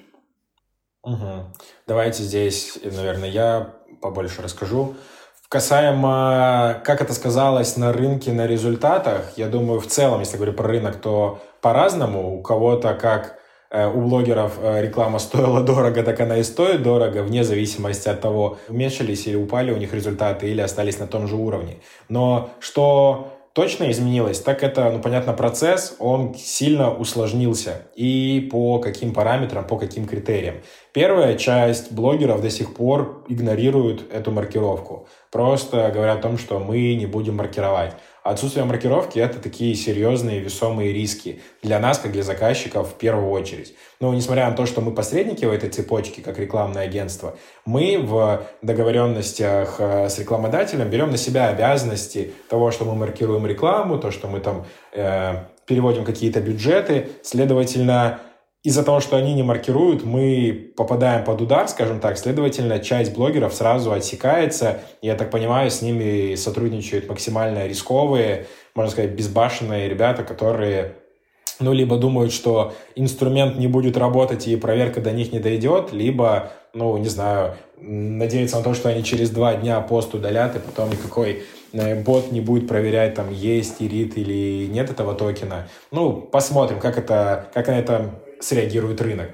Угу. 1.02 1.52
Давайте 1.86 2.22
здесь, 2.22 2.78
наверное, 2.84 3.28
я 3.28 3.74
побольше 4.00 4.42
расскажу. 4.42 4.94
Касаемо, 5.48 6.80
как 6.84 7.02
это 7.02 7.12
сказалось 7.12 7.76
на 7.76 7.92
рынке, 7.92 8.32
на 8.32 8.46
результатах, 8.46 9.32
я 9.36 9.48
думаю, 9.48 9.80
в 9.80 9.86
целом, 9.86 10.20
если 10.20 10.36
говорить 10.36 10.56
про 10.56 10.68
рынок, 10.68 11.00
то 11.00 11.40
по-разному. 11.60 12.38
У 12.38 12.42
кого-то, 12.42 12.94
как 12.94 13.38
э, 13.70 13.88
у 13.88 14.00
блогеров, 14.02 14.58
э, 14.62 14.82
реклама 14.82 15.18
стоила 15.18 15.60
дорого, 15.62 16.04
так 16.04 16.20
она 16.20 16.36
и 16.36 16.44
стоит 16.44 16.84
дорого, 16.84 17.24
вне 17.24 17.42
зависимости 17.42 18.08
от 18.08 18.20
того, 18.20 18.58
уменьшились 18.68 19.26
или 19.26 19.34
упали 19.34 19.72
у 19.72 19.76
них 19.76 19.92
результаты, 19.92 20.48
или 20.48 20.60
остались 20.60 21.00
на 21.00 21.08
том 21.08 21.26
же 21.26 21.34
уровне. 21.34 21.80
Но 22.08 22.50
что 22.60 23.39
точно 23.52 23.90
изменилось, 23.90 24.40
так 24.40 24.62
это, 24.62 24.90
ну, 24.90 25.00
понятно, 25.00 25.32
процесс, 25.32 25.96
он 25.98 26.34
сильно 26.34 26.94
усложнился. 26.94 27.82
И 27.94 28.48
по 28.50 28.78
каким 28.78 29.12
параметрам, 29.12 29.66
по 29.66 29.76
каким 29.76 30.06
критериям. 30.06 30.56
Первая 30.92 31.36
часть 31.36 31.92
блогеров 31.92 32.42
до 32.42 32.50
сих 32.50 32.74
пор 32.74 33.24
игнорируют 33.28 34.12
эту 34.12 34.30
маркировку. 34.30 35.08
Просто 35.30 35.90
говорят 35.94 36.18
о 36.18 36.22
том, 36.22 36.38
что 36.38 36.58
мы 36.58 36.94
не 36.94 37.06
будем 37.06 37.36
маркировать. 37.36 37.94
Отсутствие 38.22 38.66
маркировки– 38.66 39.18
это 39.20 39.38
такие 39.38 39.74
серьезные 39.74 40.40
весомые 40.40 40.92
риски 40.92 41.40
для 41.62 41.78
нас, 41.78 41.98
как 41.98 42.12
для 42.12 42.22
заказчиков 42.22 42.90
в 42.90 42.94
первую 42.94 43.30
очередь. 43.30 43.74
Но 43.98 44.12
несмотря 44.12 44.50
на 44.50 44.56
то, 44.56 44.66
что 44.66 44.83
мы 44.83 44.92
посредники 44.92 45.44
в 45.46 45.52
этой 45.52 45.70
цепочке, 45.70 46.20
как 46.20 46.38
рекламное 46.38 46.85
агентство, 46.85 47.37
мы 47.64 47.98
в 47.98 48.42
договоренностях 48.61 49.76
э, 49.78 50.09
с 50.11 50.18
рекламодателем 50.18 50.90
берем 50.90 51.11
на 51.11 51.16
себя 51.16 51.48
обязанности 51.48 52.33
того, 52.50 52.70
что 52.70 52.85
мы 52.85 52.94
маркируем 52.94 53.46
рекламу, 53.46 53.98
то, 53.98 54.11
что 54.11 54.28
мы 54.28 54.40
там 54.40 54.66
э, 54.92 55.44
переводим 55.64 56.04
какие-то 56.04 56.40
бюджеты. 56.40 57.09
Следовательно, 57.22 58.20
из-за 58.62 58.83
того, 58.83 59.01
что 59.01 59.16
они 59.16 59.33
не 59.33 59.42
маркируют, 59.42 60.05
мы 60.05 60.73
попадаем 60.77 61.25
под 61.25 61.40
удар, 61.40 61.66
скажем 61.68 61.99
так. 61.99 62.18
Следовательно, 62.18 62.79
часть 62.79 63.14
блогеров 63.14 63.55
сразу 63.55 63.92
отсекается. 63.92 64.81
Я 65.01 65.14
так 65.14 65.31
понимаю, 65.31 65.70
с 65.70 65.81
ними 65.81 66.35
сотрудничают 66.35 67.09
максимально 67.09 67.66
рисковые, 67.66 68.46
можно 68.75 68.90
сказать, 68.90 69.12
безбашенные 69.12 69.88
ребята, 69.88 70.25
которые 70.25 70.96
ну, 71.59 71.73
либо 71.73 71.96
думают, 71.96 72.33
что 72.33 72.75
инструмент 72.96 73.59
не 73.59 73.66
будет 73.66 73.96
работать 73.96 74.46
и 74.49 74.57
проверка 74.57 75.01
до 75.01 75.12
них 75.12 75.33
не 75.33 75.38
дойдет, 75.38 75.92
либо, 75.92 76.53
ну, 76.75 76.96
не 76.99 77.09
знаю, 77.09 77.55
надеяться 77.79 78.59
на 78.59 78.62
то, 78.62 78.75
что 78.75 78.88
они 78.88 79.05
через 79.05 79.31
два 79.31 79.55
дня 79.55 79.81
пост 79.81 80.14
удалят, 80.14 80.57
и 80.57 80.59
потом 80.59 80.90
никакой 80.90 81.44
э, 81.73 82.03
бот 82.03 82.33
не 82.33 82.40
будет 82.40 82.68
проверять, 82.68 83.14
там, 83.14 83.31
есть 83.33 83.77
ирит 83.81 84.16
или 84.18 84.66
нет 84.66 84.90
этого 84.90 85.14
токена. 85.14 85.68
Ну, 85.90 86.12
посмотрим, 86.12 86.79
как 86.79 86.99
это, 86.99 87.51
как 87.55 87.68
на 87.68 87.79
это 87.79 88.11
среагирует 88.40 89.00
рынок. 89.00 89.31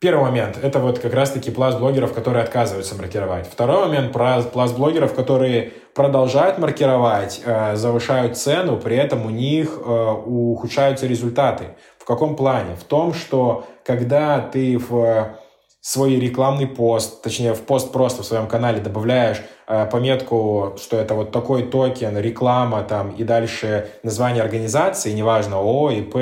Первый 0.00 0.26
момент– 0.26 0.56
это 0.62 0.78
вот 0.78 1.00
как 1.00 1.12
раз-таки 1.12 1.50
пласт 1.50 1.80
блогеров, 1.80 2.12
которые 2.12 2.44
отказываются 2.44 2.94
маркировать. 2.94 3.48
Второй 3.50 3.88
момент– 3.88 4.12
пласт 4.52 4.76
блогеров, 4.76 5.12
которые 5.12 5.72
продолжают 5.92 6.58
маркировать, 6.58 7.40
э, 7.44 7.74
завышают 7.74 8.38
цену, 8.38 8.76
при 8.76 8.96
этом 8.96 9.26
у 9.26 9.30
них 9.30 9.76
э, 9.76 10.14
ухудшаются 10.24 11.08
результаты. 11.08 11.74
В 11.98 12.04
каком 12.04 12.36
плане? 12.36 12.76
В 12.76 12.84
том, 12.84 13.12
что 13.12 13.66
когда 13.84 14.38
ты 14.38 14.78
в 14.78 15.36
свой 15.80 16.14
рекламный 16.14 16.68
пост, 16.68 17.20
точнее 17.20 17.54
в 17.54 17.62
пост 17.62 17.90
просто 17.90 18.22
в 18.22 18.26
своем 18.26 18.46
канале 18.46 18.78
добавляешь 18.78 19.42
э, 19.66 19.84
пометку, 19.90 20.76
что 20.80 20.96
это 20.96 21.14
вот 21.14 21.32
такой 21.32 21.64
токен, 21.64 22.16
реклама 22.16 22.84
там 22.84 23.10
и 23.10 23.24
дальше 23.24 23.88
название 24.04 24.44
организации, 24.44 25.10
неважно 25.10 25.56
ООО, 25.56 25.90
ИП 25.90 26.16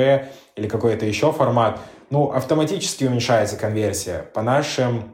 или 0.55 0.67
какой-то 0.67 1.05
еще 1.05 1.31
формат– 1.31 1.79
ну, 2.09 2.31
автоматически 2.31 3.05
уменьшается 3.05 3.57
конверсия. 3.57 4.29
По 4.33 4.41
нашим 4.41 5.13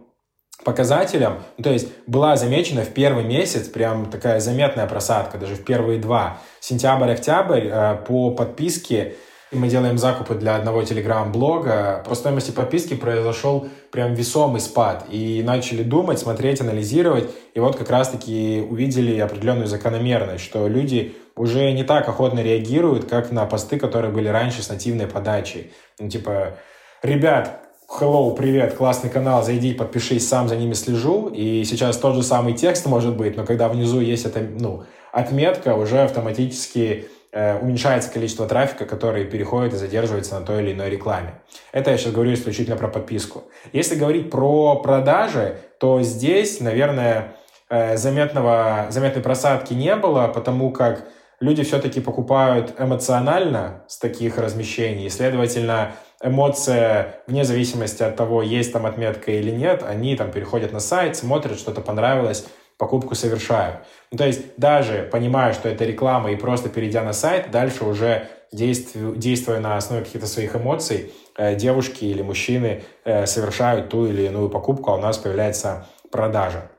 показателям, 0.63 1.43
ну, 1.57 1.63
то 1.63 1.71
есть 1.71 1.89
была 2.07 2.35
замечена 2.35 2.83
в 2.83 2.89
первый 2.89 3.23
месяц 3.23 3.67
прям 3.67 4.09
такая 4.09 4.39
заметная 4.39 4.87
просадка, 4.87 5.37
даже 5.37 5.55
в 5.55 5.63
первые 5.63 5.99
два. 5.99 6.37
Сентябрь-октябрь 6.59 7.67
э, 7.67 7.95
по 8.07 8.31
подписке 8.31 9.15
мы 9.53 9.67
делаем 9.67 9.97
закупы 9.97 10.35
для 10.35 10.55
одного 10.55 10.83
телеграм-блога, 10.83 12.03
по 12.07 12.15
стоимости 12.15 12.51
подписки 12.51 12.95
произошел 12.95 13.67
прям 13.91 14.13
весомый 14.15 14.59
спад. 14.59 15.05
И 15.09 15.43
начали 15.43 15.83
думать, 15.83 16.19
смотреть, 16.19 16.61
анализировать. 16.61 17.29
И 17.53 17.59
вот 17.59 17.75
как 17.75 17.89
раз-таки 17.89 18.65
увидели 18.67 19.19
определенную 19.19 19.67
закономерность, 19.67 20.43
что 20.43 20.67
люди 20.67 21.15
уже 21.35 21.71
не 21.71 21.83
так 21.83 22.07
охотно 22.09 22.39
реагируют, 22.39 23.05
как 23.05 23.31
на 23.31 23.45
посты, 23.45 23.77
которые 23.77 24.11
были 24.11 24.27
раньше 24.27 24.63
с 24.63 24.69
нативной 24.69 25.07
подачей. 25.07 25.71
Ну, 25.99 26.09
типа, 26.09 26.57
ребят, 27.03 27.59
hello, 27.99 28.33
привет, 28.33 28.75
классный 28.75 29.09
канал, 29.09 29.43
зайди, 29.43 29.73
подпишись, 29.73 30.27
сам 30.27 30.47
за 30.47 30.55
ними 30.55 30.71
слежу. 30.73 31.27
И 31.27 31.65
сейчас 31.65 31.97
тот 31.97 32.15
же 32.15 32.23
самый 32.23 32.53
текст 32.53 32.85
может 32.85 33.17
быть, 33.17 33.35
но 33.35 33.45
когда 33.45 33.67
внизу 33.67 33.99
есть 33.99 34.25
эта, 34.25 34.39
ну, 34.39 34.85
отметка, 35.11 35.75
уже 35.75 36.01
автоматически 36.03 37.09
э, 37.33 37.59
уменьшается 37.59 38.09
количество 38.09 38.47
трафика, 38.47 38.85
который 38.85 39.25
переходит 39.25 39.73
и 39.73 39.77
задерживается 39.77 40.39
на 40.39 40.45
той 40.45 40.63
или 40.63 40.71
иной 40.71 40.89
рекламе. 40.89 41.41
Это 41.73 41.91
я 41.91 41.97
сейчас 41.97 42.13
говорю 42.13 42.33
исключительно 42.33 42.77
про 42.77 42.87
подписку. 42.87 43.43
Если 43.73 43.95
говорить 43.95 44.31
про 44.31 44.77
продажи, 44.77 45.57
то 45.79 46.01
здесь, 46.01 46.61
наверное, 46.61 47.35
э, 47.69 47.97
заметного, 47.97 48.87
заметной 48.89 49.21
просадки 49.21 49.73
не 49.73 49.93
было, 49.97 50.29
потому 50.29 50.71
как 50.71 51.05
люди 51.41 51.63
все-таки 51.63 51.99
покупают 51.99 52.73
эмоционально 52.79 53.83
с 53.89 53.97
таких 53.97 54.37
размещений. 54.37 55.09
Следовательно, 55.09 55.91
эмоция, 56.23 57.19
вне 57.27 57.43
зависимости 57.43 58.01
от 58.01 58.15
того, 58.15 58.41
есть 58.41 58.73
там 58.73 58.85
отметка 58.85 59.31
или 59.31 59.51
нет, 59.51 59.83
они 59.83 60.15
там 60.15 60.31
переходят 60.31 60.71
на 60.71 60.79
сайт, 60.79 61.15
смотрят, 61.17 61.59
что-то 61.59 61.81
понравилось, 61.81 62.45
покупку 62.77 63.13
совершают. 63.13 63.81
Ну, 64.11 64.17
то 64.17 64.25
есть 64.25 64.41
даже 64.57 65.07
понимая, 65.11 65.53
что 65.53 65.69
это 65.69 65.85
реклама, 65.85 66.31
и 66.31 66.35
просто 66.35 66.69
перейдя 66.69 67.03
на 67.03 67.13
сайт, 67.13 67.51
дальше 67.51 67.83
уже 67.83 68.27
действуя, 68.51 69.15
действуя 69.15 69.59
на 69.59 69.77
основе 69.77 70.05
каких-то 70.05 70.27
своих 70.27 70.55
эмоций, 70.55 71.11
э, 71.37 71.55
девушки 71.55 72.05
или 72.05 72.21
мужчины 72.21 72.83
э, 73.03 73.25
совершают 73.25 73.89
ту 73.89 74.05
или 74.05 74.23
иную 74.23 74.49
покупку, 74.49 74.91
а 74.91 74.95
у 74.95 74.99
нас 74.99 75.17
появляется 75.17 75.87
продажа. 76.11 76.71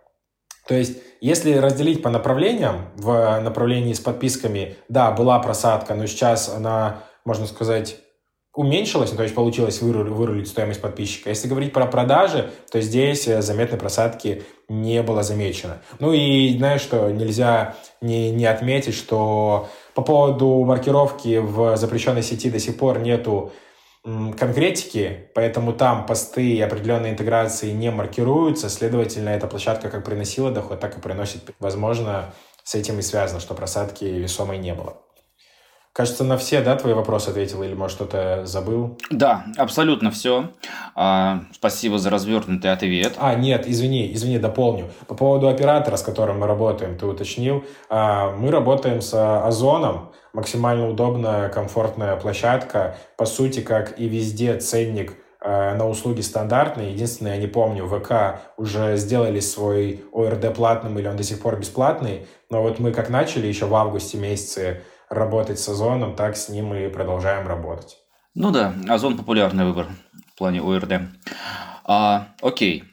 То 0.66 0.74
есть, 0.74 0.98
если 1.20 1.54
разделить 1.54 2.02
по 2.02 2.08
направлениям, 2.08 2.90
в 2.96 3.40
направлении 3.40 3.92
с 3.92 4.00
подписками, 4.00 4.76
да, 4.88 5.10
была 5.10 5.38
просадка, 5.38 5.94
но 5.94 6.06
сейчас 6.06 6.48
она, 6.48 7.02
можно 7.24 7.46
сказать, 7.46 7.98
уменьшилась, 8.54 9.10
ну, 9.10 9.16
то 9.16 9.22
есть 9.24 9.34
получилось 9.34 9.82
вырулить, 9.82 10.12
вырулить 10.12 10.48
стоимость 10.48 10.80
подписчика. 10.80 11.28
Если 11.28 11.48
говорить 11.48 11.72
про 11.72 11.86
продажи, 11.86 12.50
то 12.70 12.80
здесь 12.80 13.26
э, 13.26 13.42
заметной 13.42 13.78
просадки 13.78 14.44
не 14.68 15.02
было 15.02 15.22
замечено. 15.22 15.82
Ну 15.98 16.12
и 16.12 16.56
знаешь, 16.56 16.80
что 16.80 17.10
нельзя 17.10 17.74
не, 18.00 18.30
не 18.30 18.46
отметить, 18.46 18.94
что 18.94 19.68
по 19.94 20.02
поводу 20.02 20.64
маркировки 20.64 21.38
в 21.38 21.76
запрещенной 21.76 22.22
сети 22.22 22.48
до 22.48 22.58
сих 22.58 22.76
пор 22.76 23.00
нету 23.00 23.52
конкретики, 24.38 25.30
поэтому 25.34 25.72
там 25.72 26.04
посты 26.04 26.56
и 26.56 26.60
определенные 26.60 27.12
интеграции 27.12 27.70
не 27.70 27.90
маркируются, 27.90 28.68
следовательно, 28.68 29.30
эта 29.30 29.46
площадка 29.46 29.88
как 29.88 30.04
приносила 30.04 30.50
доход, 30.50 30.78
так 30.78 30.98
и 30.98 31.00
приносит. 31.00 31.40
Возможно, 31.58 32.34
с 32.64 32.74
этим 32.74 32.98
и 32.98 33.02
связано, 33.02 33.40
что 33.40 33.54
просадки 33.54 34.04
весомой 34.04 34.58
не 34.58 34.74
было. 34.74 34.98
Кажется, 35.94 36.24
на 36.24 36.36
все, 36.36 36.60
да, 36.60 36.74
твои 36.74 36.92
вопросы 36.92 37.28
ответил, 37.28 37.62
или, 37.62 37.72
может, 37.72 37.94
что-то 37.94 38.44
забыл? 38.46 38.98
Да, 39.10 39.44
абсолютно 39.56 40.10
все. 40.10 40.50
А, 40.96 41.44
спасибо 41.52 41.98
за 41.98 42.10
развернутый 42.10 42.72
ответ. 42.72 43.12
А, 43.18 43.36
нет, 43.36 43.68
извини, 43.68 44.12
извини, 44.12 44.40
дополню. 44.40 44.90
По 45.06 45.14
поводу 45.14 45.46
оператора, 45.46 45.96
с 45.96 46.02
которым 46.02 46.40
мы 46.40 46.48
работаем, 46.48 46.98
ты 46.98 47.06
уточнил. 47.06 47.62
А, 47.88 48.32
мы 48.32 48.50
работаем 48.50 49.00
с 49.00 49.14
Озоном, 49.46 50.10
максимально 50.32 50.88
удобная, 50.88 51.48
комфортная 51.48 52.16
площадка. 52.16 52.96
По 53.16 53.24
сути, 53.24 53.60
как 53.60 53.96
и 53.96 54.08
везде, 54.08 54.58
ценник 54.58 55.14
а, 55.40 55.76
на 55.76 55.88
услуги 55.88 56.22
стандартные. 56.22 56.90
Единственное, 56.90 57.36
я 57.36 57.40
не 57.40 57.46
помню, 57.46 57.86
ВК 57.86 58.40
уже 58.56 58.96
сделали 58.96 59.38
свой 59.38 60.02
ОРД 60.12 60.56
платным 60.56 60.98
или 60.98 61.06
он 61.06 61.16
до 61.16 61.22
сих 61.22 61.40
пор 61.40 61.56
бесплатный. 61.56 62.26
Но 62.50 62.62
вот 62.62 62.80
мы 62.80 62.90
как 62.90 63.10
начали 63.10 63.46
еще 63.46 63.66
в 63.66 63.74
августе 63.76 64.18
месяце 64.18 64.82
работать 65.08 65.58
с 65.58 65.68
Озоном, 65.68 66.16
так 66.16 66.36
с 66.36 66.48
ним 66.48 66.74
и 66.74 66.88
продолжаем 66.88 67.46
работать. 67.46 67.96
Ну 68.34 68.50
да, 68.50 68.74
Озон 68.88 69.16
популярный 69.16 69.64
выбор 69.64 69.86
в 70.32 70.38
плане 70.38 70.60
ОРД. 70.60 71.02
А, 71.84 72.28
окей. 72.42 72.84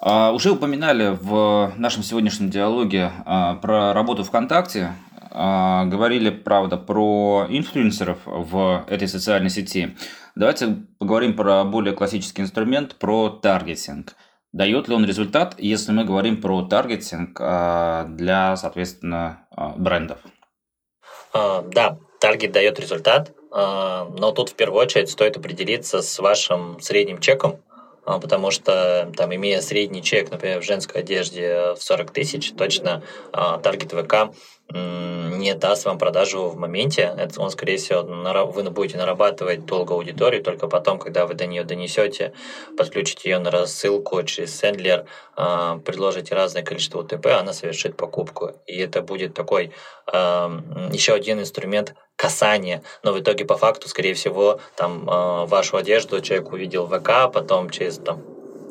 А, 0.00 0.32
уже 0.32 0.50
упоминали 0.50 1.16
в 1.20 1.72
нашем 1.76 2.02
сегодняшнем 2.02 2.50
диалоге 2.50 3.12
а, 3.24 3.54
про 3.54 3.92
работу 3.92 4.24
ВКонтакте. 4.24 4.92
А, 5.30 5.84
говорили, 5.84 6.30
правда, 6.30 6.76
про 6.76 7.46
инфлюенсеров 7.48 8.18
в 8.24 8.84
этой 8.88 9.06
социальной 9.06 9.50
сети. 9.50 9.96
Давайте 10.34 10.78
поговорим 10.98 11.34
про 11.34 11.62
более 11.64 11.94
классический 11.94 12.42
инструмент, 12.42 12.96
про 12.96 13.28
таргетинг. 13.28 14.16
Дает 14.52 14.88
ли 14.88 14.94
он 14.94 15.06
результат, 15.06 15.54
если 15.58 15.92
мы 15.92 16.04
говорим 16.04 16.40
про 16.40 16.62
таргетинг 16.62 17.38
а, 17.40 18.04
для, 18.08 18.56
соответственно, 18.56 19.46
а, 19.50 19.74
брендов? 19.76 20.18
А, 21.32 21.62
да, 21.62 21.98
таргет 22.20 22.52
дает 22.52 22.78
результат, 22.78 23.32
а, 23.50 24.08
но 24.16 24.32
тут 24.32 24.50
в 24.50 24.54
первую 24.54 24.82
очередь 24.82 25.10
стоит 25.10 25.36
определиться 25.36 26.02
с 26.02 26.18
вашим 26.18 26.80
средним 26.80 27.20
чеком, 27.20 27.60
а, 28.04 28.18
потому 28.18 28.50
что, 28.50 29.10
там, 29.16 29.34
имея 29.34 29.60
средний 29.60 30.02
чек, 30.02 30.30
например, 30.30 30.60
в 30.60 30.64
женской 30.64 31.00
одежде 31.00 31.74
в 31.74 31.82
40 31.82 32.10
тысяч, 32.10 32.52
точно 32.52 33.02
таргет 33.32 33.92
ВК 33.92 34.34
не 34.74 35.54
даст 35.54 35.84
вам 35.84 35.98
продажу 35.98 36.48
в 36.48 36.56
моменте. 36.56 37.14
Это 37.18 37.40
он, 37.40 37.50
скорее 37.50 37.76
всего, 37.76 38.02
вы 38.02 38.62
будете 38.70 38.96
нарабатывать 38.96 39.66
долго 39.66 39.94
аудиторию, 39.94 40.42
только 40.42 40.68
потом, 40.68 40.98
когда 40.98 41.26
вы 41.26 41.34
до 41.34 41.46
нее 41.46 41.64
донесете, 41.64 42.32
подключите 42.76 43.30
ее 43.30 43.38
на 43.38 43.50
рассылку 43.50 44.22
через 44.22 44.56
сендлер, 44.56 45.06
а, 45.36 45.78
предложите 45.78 46.34
разное 46.34 46.62
количество 46.62 47.00
УТП, 47.00 47.26
она 47.26 47.52
совершит 47.52 47.96
покупку. 47.96 48.52
И 48.66 48.78
это 48.78 49.02
будет 49.02 49.34
такой 49.34 49.72
еще 50.06 51.14
один 51.14 51.40
инструмент 51.40 51.94
касания, 52.16 52.82
но 53.02 53.12
в 53.12 53.20
итоге 53.20 53.44
по 53.44 53.56
факту, 53.56 53.88
скорее 53.88 54.14
всего, 54.14 54.60
там 54.76 55.08
а, 55.08 55.46
вашу 55.46 55.76
одежду 55.76 56.20
человек 56.20 56.52
увидел 56.52 56.86
в 56.86 56.98
ВК, 56.98 57.32
потом 57.32 57.70
через 57.70 57.98
там 57.98 58.22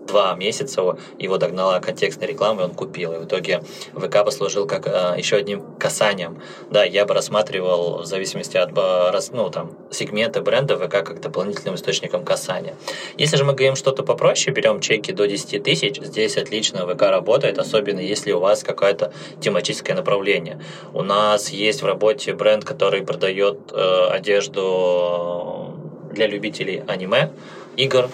два 0.07 0.35
месяца 0.35 0.97
его 1.19 1.37
догнала 1.37 1.79
контекстная 1.79 2.27
реклама, 2.27 2.61
и 2.61 2.65
он 2.65 2.73
купил. 2.73 3.13
И 3.13 3.17
в 3.17 3.25
итоге 3.25 3.63
ВК 3.93 4.23
послужил 4.23 4.67
как 4.67 4.87
э, 4.87 5.15
еще 5.17 5.37
одним 5.37 5.63
касанием. 5.77 6.41
Да, 6.69 6.83
я 6.83 7.05
бы 7.05 7.13
рассматривал 7.13 7.99
в 7.99 8.05
зависимости 8.05 8.57
от 8.57 8.71
ну, 9.31 9.49
там, 9.49 9.71
сегмента 9.91 10.41
бренда 10.41 10.77
ВК 10.77 10.91
как 11.03 11.21
дополнительным 11.21 11.75
источником 11.75 12.23
касания. 12.25 12.75
Если 13.17 13.37
же 13.37 13.43
мы 13.43 13.53
говорим 13.53 13.75
что-то 13.75 14.03
попроще, 14.03 14.53
берем 14.53 14.79
чеки 14.79 15.11
до 15.11 15.27
10 15.27 15.63
тысяч, 15.63 15.99
здесь 16.01 16.37
отлично 16.37 16.87
ВК 16.87 17.03
работает, 17.03 17.57
особенно 17.59 17.99
если 17.99 18.31
у 18.31 18.39
вас 18.39 18.63
какое-то 18.63 19.13
тематическое 19.39 19.95
направление. 19.95 20.59
У 20.93 21.03
нас 21.03 21.49
есть 21.49 21.81
в 21.81 21.85
работе 21.85 22.33
бренд, 22.33 22.65
который 22.65 23.03
продает 23.03 23.71
э, 23.71 24.07
одежду 24.09 25.75
для 26.11 26.27
любителей 26.27 26.83
аниме, 26.87 27.31
игр, 27.77 28.09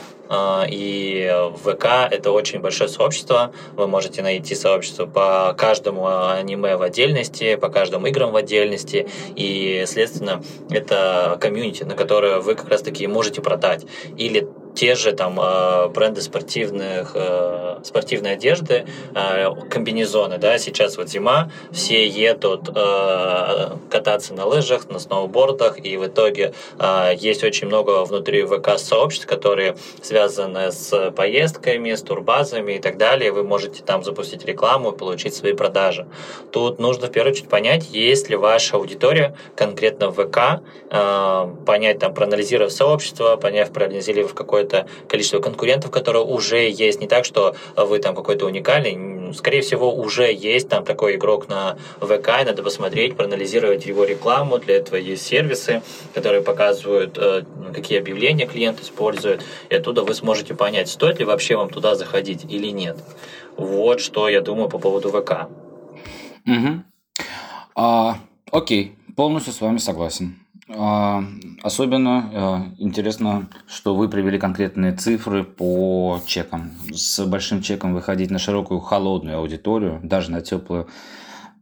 и 0.69 1.31
в 1.53 1.73
ВК 1.73 1.85
это 2.11 2.31
очень 2.31 2.59
большое 2.59 2.89
сообщество. 2.89 3.51
Вы 3.73 3.87
можете 3.87 4.21
найти 4.21 4.55
сообщество 4.55 5.05
по 5.05 5.53
каждому 5.57 6.07
аниме 6.07 6.75
в 6.77 6.81
отдельности, 6.81 7.55
по 7.55 7.69
каждым 7.69 8.05
играм 8.07 8.31
в 8.31 8.35
отдельности. 8.35 9.07
И, 9.35 9.83
следственно, 9.87 10.43
это 10.69 11.37
комьюнити, 11.39 11.83
на 11.83 11.95
которое 11.95 12.39
вы 12.39 12.55
как 12.55 12.69
раз-таки 12.69 13.07
можете 13.07 13.41
продать. 13.41 13.85
Или 14.17 14.47
те 14.75 14.93
же 14.93 15.11
там 15.13 15.39
э, 15.41 15.87
бренды 15.89 16.21
спортивных, 16.21 17.15
спортивной 17.83 18.33
одежды, 18.33 18.85
комбинезоны, 19.69 20.37
да, 20.37 20.57
сейчас 20.57 20.97
вот 20.97 21.09
зима, 21.09 21.51
все 21.71 22.07
едут 22.07 22.67
кататься 23.89 24.33
на 24.33 24.45
лыжах, 24.45 24.89
на 24.89 24.99
сноубордах, 24.99 25.83
и 25.83 25.97
в 25.97 26.07
итоге 26.07 26.53
есть 27.15 27.43
очень 27.43 27.67
много 27.67 28.03
внутри 28.03 28.43
ВК 28.43 28.77
сообществ, 28.77 29.27
которые 29.27 29.77
связаны 30.01 30.16
с 30.25 31.11
поездками, 31.11 31.93
с 31.93 32.01
турбазами 32.01 32.73
и 32.73 32.79
так 32.79 32.97
далее. 32.97 33.31
Вы 33.31 33.43
можете 33.43 33.83
там 33.83 34.03
запустить 34.03 34.45
рекламу 34.45 34.91
и 34.91 34.97
получить 34.97 35.33
свои 35.33 35.53
продажи. 35.53 36.07
Тут 36.51 36.79
нужно 36.79 37.07
в 37.07 37.11
первую 37.11 37.33
очередь 37.33 37.49
понять, 37.49 37.89
есть 37.91 38.29
ли 38.29 38.35
ваша 38.35 38.75
аудитория 38.75 39.35
конкретно 39.55 40.09
в 40.09 40.15
ВК, 40.15 40.61
понять 41.65 41.99
там, 41.99 42.13
проанализировав 42.13 42.71
сообщество, 42.71 43.37
понять, 43.37 43.71
проанализировав 43.71 44.33
какое 44.33 44.57
какое-то 44.57 44.87
количество 45.07 45.39
конкурентов, 45.39 45.91
которые 45.91 46.23
уже 46.23 46.69
есть. 46.69 46.99
Не 47.01 47.07
так, 47.07 47.25
что 47.25 47.55
вы 47.75 47.99
там 47.99 48.15
какой-то 48.15 48.45
уникальный. 48.45 49.33
Скорее 49.33 49.61
всего, 49.61 49.93
уже 49.93 50.31
есть 50.33 50.69
там 50.69 50.85
такой 50.85 51.15
игрок 51.15 51.49
на 51.49 51.77
ВК, 51.99 52.29
и 52.41 52.45
надо 52.45 52.63
посмотреть, 52.63 53.15
проанализировать 53.15 53.85
его 53.85 54.05
рекламу. 54.05 54.57
Для 54.57 54.77
этого 54.77 54.95
есть 54.95 55.25
сервисы, 55.25 55.81
которые 56.13 56.41
показывают, 56.41 57.17
э, 57.17 57.43
какие 57.73 57.99
объявления 57.99 58.47
клиент 58.47 58.81
использует. 58.81 59.41
И 59.69 59.75
оттуда 59.75 60.03
вы 60.07 60.13
сможете 60.13 60.55
понять, 60.55 60.89
стоит 60.89 61.19
ли 61.19 61.25
вообще 61.25 61.55
вам 61.55 61.69
туда 61.69 61.95
заходить 61.95 62.45
или 62.49 62.67
нет. 62.67 62.97
Вот 63.57 63.99
что 63.99 64.29
я 64.29 64.41
думаю 64.41 64.69
по 64.69 64.79
поводу 64.79 65.09
ВК. 65.09 65.47
Угу. 66.45 66.83
А, 67.75 68.17
окей, 68.51 68.95
полностью 69.15 69.53
с 69.53 69.61
вами 69.61 69.77
согласен. 69.77 70.39
А, 70.69 71.23
особенно 71.61 72.29
а, 72.33 72.65
интересно, 72.77 73.47
что 73.67 73.95
вы 73.95 74.09
привели 74.09 74.39
конкретные 74.39 74.93
цифры 74.93 75.43
по 75.43 76.19
чекам. 76.25 76.71
С 76.91 77.23
большим 77.25 77.61
чеком 77.61 77.93
выходить 77.93 78.31
на 78.31 78.39
широкую 78.39 78.79
холодную 78.79 79.37
аудиторию, 79.37 79.99
даже 80.03 80.31
на 80.31 80.41
теплую, 80.41 80.87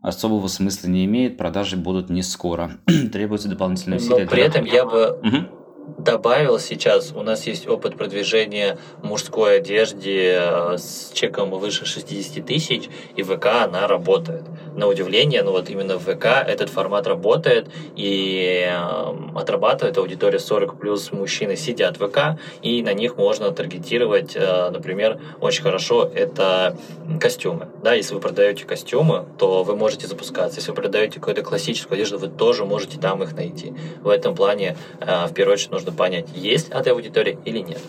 особого 0.02 0.48
смысла 0.48 0.88
не 0.88 1.06
имеет. 1.06 1.38
Продажи 1.38 1.78
будут 1.78 2.10
не 2.10 2.24
скоро. 2.24 2.78
Требуется 3.12 3.48
дополнительные 3.48 3.98
усилия. 3.98 4.24
Но 4.26 4.30
при 4.30 4.44
этом 4.44 4.66
я 4.66 4.86
бы... 4.86 5.20
Угу 5.24 5.64
добавил 6.06 6.60
сейчас, 6.60 7.12
у 7.13 7.21
нас 7.21 7.48
есть 7.48 7.67
опыт 7.67 7.98
продвижения 7.98 8.78
мужской 9.02 9.58
одежде 9.58 10.38
э, 10.39 10.78
с 10.78 11.12
чеком 11.13 11.52
выше 11.52 11.86
60 11.86 12.45
тысяч, 12.45 12.89
и 13.15 13.24
ВК 13.24 13.48
она 13.63 13.88
работает. 13.88 14.43
На 14.76 14.88
удивление, 14.88 15.41
ну 15.43 15.52
вот 15.52 15.69
именно 15.69 15.98
в 15.98 16.04
ВК 16.04 16.26
этот 16.26 16.69
формат 16.69 17.08
работает, 17.08 17.69
и 17.95 18.67
э, 18.67 19.38
отрабатывает 19.38 19.98
аудитория 19.98 20.39
40 20.39 20.80
плюс 20.80 21.12
мужчины 21.12 21.56
сидят 21.56 22.00
в 22.00 22.08
ВК, 22.08 22.39
и 22.62 22.82
на 22.84 22.93
них 22.93 23.17
можно 23.17 23.52
таргетировать, 23.52 24.36
э, 24.36 24.69
например, 24.69 25.19
очень 25.39 25.63
хорошо 25.63 26.10
это 26.13 26.78
костюмы. 27.19 27.67
Да, 27.84 27.93
если 27.93 28.13
вы 28.13 28.19
продаете 28.19 28.65
костюмы, 28.65 29.26
то 29.38 29.63
вы 29.63 29.76
можете 29.76 30.08
запускаться. 30.08 30.58
Если 30.58 30.71
вы 30.71 30.76
продаете 30.76 31.19
какую-то 31.19 31.41
классическую 31.41 31.95
одежду, 31.95 32.17
вы 32.17 32.28
тоже 32.28 32.65
можете 32.65 33.00
там 33.00 33.24
их 33.24 33.34
найти. 33.34 33.74
В 34.01 34.10
этом 34.10 34.36
плане, 34.36 34.78
в 34.99 35.34
первую 35.34 35.53
очередь, 35.53 35.72
нужно 35.76 35.91
понять, 35.91 36.30
есть 36.34 36.69
эта 36.69 36.91
аудитория 36.91 37.38
или 37.43 37.59
нет. 37.59 37.82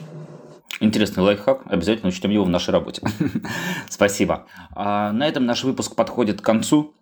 Интересный 0.80 1.22
лайфхак. 1.22 1.62
Обязательно 1.66 2.08
учтем 2.08 2.30
его 2.30 2.44
в 2.44 2.48
нашей 2.48 2.70
работе. 2.70 3.00
Спасибо. 3.88 4.46
А, 4.74 5.12
на 5.12 5.26
этом 5.26 5.46
наш 5.46 5.62
выпуск 5.64 5.94
подходит 5.94 6.40
к 6.40 6.44
концу. 6.44 6.92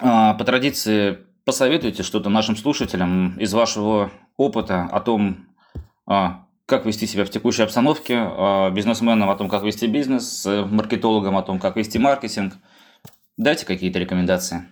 А, 0.00 0.34
по 0.34 0.44
традиции, 0.44 1.18
посоветуйте 1.44 2.02
что-то 2.02 2.30
нашим 2.30 2.56
слушателям 2.56 3.38
из 3.38 3.52
вашего 3.52 4.10
опыта 4.38 4.88
о 4.90 5.00
том, 5.00 5.46
а, 6.06 6.46
как 6.64 6.86
вести 6.86 7.06
себя 7.06 7.24
в 7.24 7.30
текущей 7.30 7.62
обстановке, 7.62 8.14
бизнесменам 8.72 9.30
о 9.30 9.36
том, 9.36 9.48
как 9.48 9.62
вести 9.62 9.86
бизнес, 9.86 10.44
маркетологам 10.44 11.36
о 11.36 11.42
том, 11.42 11.60
как 11.60 11.76
вести 11.76 11.98
маркетинг. 11.98 12.54
Дайте 13.36 13.66
какие-то 13.66 14.00
рекомендации. 14.00 14.66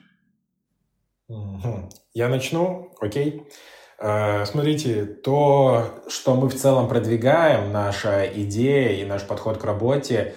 Я 2.15 2.29
начну, 2.29 2.91
окей. 3.01 3.43
Э, 3.43 3.74
смотрите, 3.99 5.05
то, 5.05 6.03
что 6.09 6.35
мы 6.35 6.49
в 6.49 6.55
целом 6.55 6.89
продвигаем, 6.89 7.73
наша 7.73 8.27
идея 8.27 9.01
и 9.01 9.05
наш 9.05 9.23
подход 9.23 9.59
к 9.59 9.65
работе, 9.65 10.35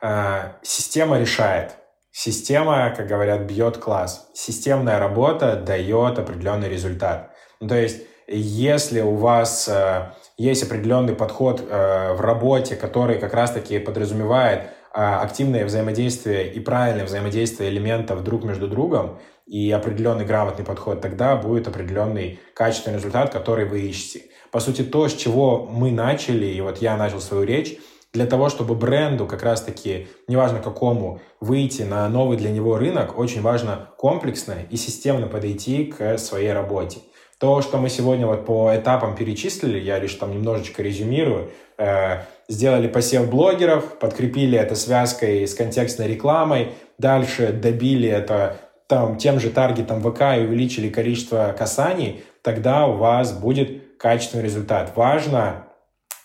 э, 0.00 0.52
система 0.62 1.18
решает. 1.18 1.76
Система, 2.12 2.92
как 2.96 3.06
говорят, 3.06 3.42
бьет 3.42 3.78
класс. 3.78 4.28
Системная 4.34 4.98
работа 4.98 5.56
дает 5.56 6.18
определенный 6.18 6.68
результат. 6.68 7.30
Ну, 7.60 7.68
то 7.68 7.76
есть, 7.76 8.02
если 8.26 9.00
у 9.00 9.14
вас 9.14 9.68
э, 9.68 10.12
есть 10.36 10.62
определенный 10.62 11.14
подход 11.14 11.60
в 11.60 12.20
работе, 12.20 12.76
который 12.76 13.18
как 13.18 13.34
раз-таки 13.34 13.78
подразумевает 13.78 14.70
активное 14.92 15.64
взаимодействие 15.64 16.52
и 16.52 16.58
правильное 16.60 17.04
взаимодействие 17.04 17.70
элементов 17.70 18.24
друг 18.24 18.42
между 18.42 18.66
другом, 18.66 19.18
и 19.50 19.68
определенный 19.72 20.24
грамотный 20.24 20.64
подход, 20.64 21.00
тогда 21.00 21.34
будет 21.34 21.66
определенный 21.66 22.38
качественный 22.54 22.98
результат, 22.98 23.32
который 23.32 23.64
вы 23.64 23.80
ищете. 23.80 24.26
По 24.52 24.60
сути, 24.60 24.82
то, 24.82 25.08
с 25.08 25.14
чего 25.14 25.66
мы 25.68 25.90
начали, 25.90 26.46
и 26.46 26.60
вот 26.60 26.78
я 26.78 26.96
начал 26.96 27.20
свою 27.20 27.42
речь, 27.42 27.76
для 28.12 28.26
того, 28.26 28.48
чтобы 28.48 28.76
бренду 28.76 29.26
как 29.26 29.42
раз-таки, 29.42 30.06
неважно 30.28 30.60
какому, 30.60 31.20
выйти 31.40 31.82
на 31.82 32.08
новый 32.08 32.36
для 32.36 32.50
него 32.50 32.78
рынок, 32.78 33.18
очень 33.18 33.42
важно 33.42 33.88
комплексно 33.98 34.54
и 34.70 34.76
системно 34.76 35.26
подойти 35.26 35.86
к 35.86 36.16
своей 36.18 36.52
работе. 36.52 37.00
То, 37.40 37.60
что 37.60 37.78
мы 37.78 37.88
сегодня 37.88 38.28
вот 38.28 38.46
по 38.46 38.70
этапам 38.76 39.16
перечислили, 39.16 39.80
я 39.80 39.98
лишь 39.98 40.14
там 40.14 40.30
немножечко 40.30 40.80
резюмирую, 40.80 41.50
э, 41.76 42.20
сделали 42.48 42.86
посев 42.86 43.28
блогеров, 43.28 43.98
подкрепили 43.98 44.56
это 44.56 44.76
связкой 44.76 45.48
с 45.48 45.54
контекстной 45.54 46.06
рекламой, 46.06 46.68
дальше 46.98 47.52
добили 47.52 48.08
это 48.08 48.60
там, 48.90 49.18
тем 49.18 49.38
же 49.38 49.50
таргетом 49.50 50.02
ВК 50.02 50.22
и 50.36 50.40
увеличили 50.40 50.88
количество 50.88 51.54
касаний, 51.56 52.24
тогда 52.42 52.86
у 52.86 52.96
вас 52.96 53.32
будет 53.32 53.96
качественный 53.98 54.42
результат. 54.42 54.96
Важно 54.96 55.66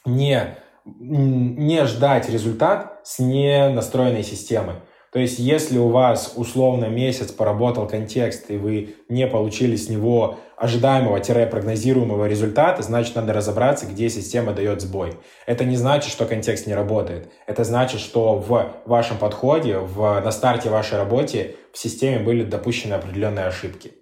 не, 0.03 0.57
не 0.83 1.85
ждать 1.85 2.27
результат 2.27 2.99
с 3.03 3.19
ненастроенной 3.19 4.23
системы. 4.23 4.81
То 5.15 5.21
есть, 5.21 5.39
если 5.39 5.77
у 5.77 5.87
вас 5.87 6.33
условно 6.35 6.87
месяц 6.87 7.31
поработал 7.31 7.87
контекст, 7.87 8.51
и 8.51 8.57
вы 8.57 8.95
не 9.07 9.27
получили 9.27 9.77
с 9.77 9.87
него 9.87 10.39
ожидаемого-прогнозируемого 10.57 12.25
результата, 12.27 12.81
значит, 12.81 13.15
надо 13.15 13.31
разобраться, 13.31 13.85
где 13.85 14.09
система 14.09 14.51
дает 14.51 14.81
сбой. 14.81 15.13
Это 15.45 15.63
не 15.63 15.77
значит, 15.77 16.11
что 16.11 16.25
контекст 16.25 16.67
не 16.67 16.73
работает. 16.73 17.31
Это 17.47 17.63
значит, 17.63 18.01
что 18.01 18.35
в 18.35 18.73
вашем 18.85 19.17
подходе, 19.17 19.77
в, 19.77 20.19
на 20.19 20.31
старте 20.31 20.69
вашей 20.69 20.97
работы 20.97 21.55
в 21.71 21.77
системе 21.77 22.19
были 22.19 22.43
допущены 22.43 22.95
определенные 22.95 23.45
ошибки. 23.45 23.93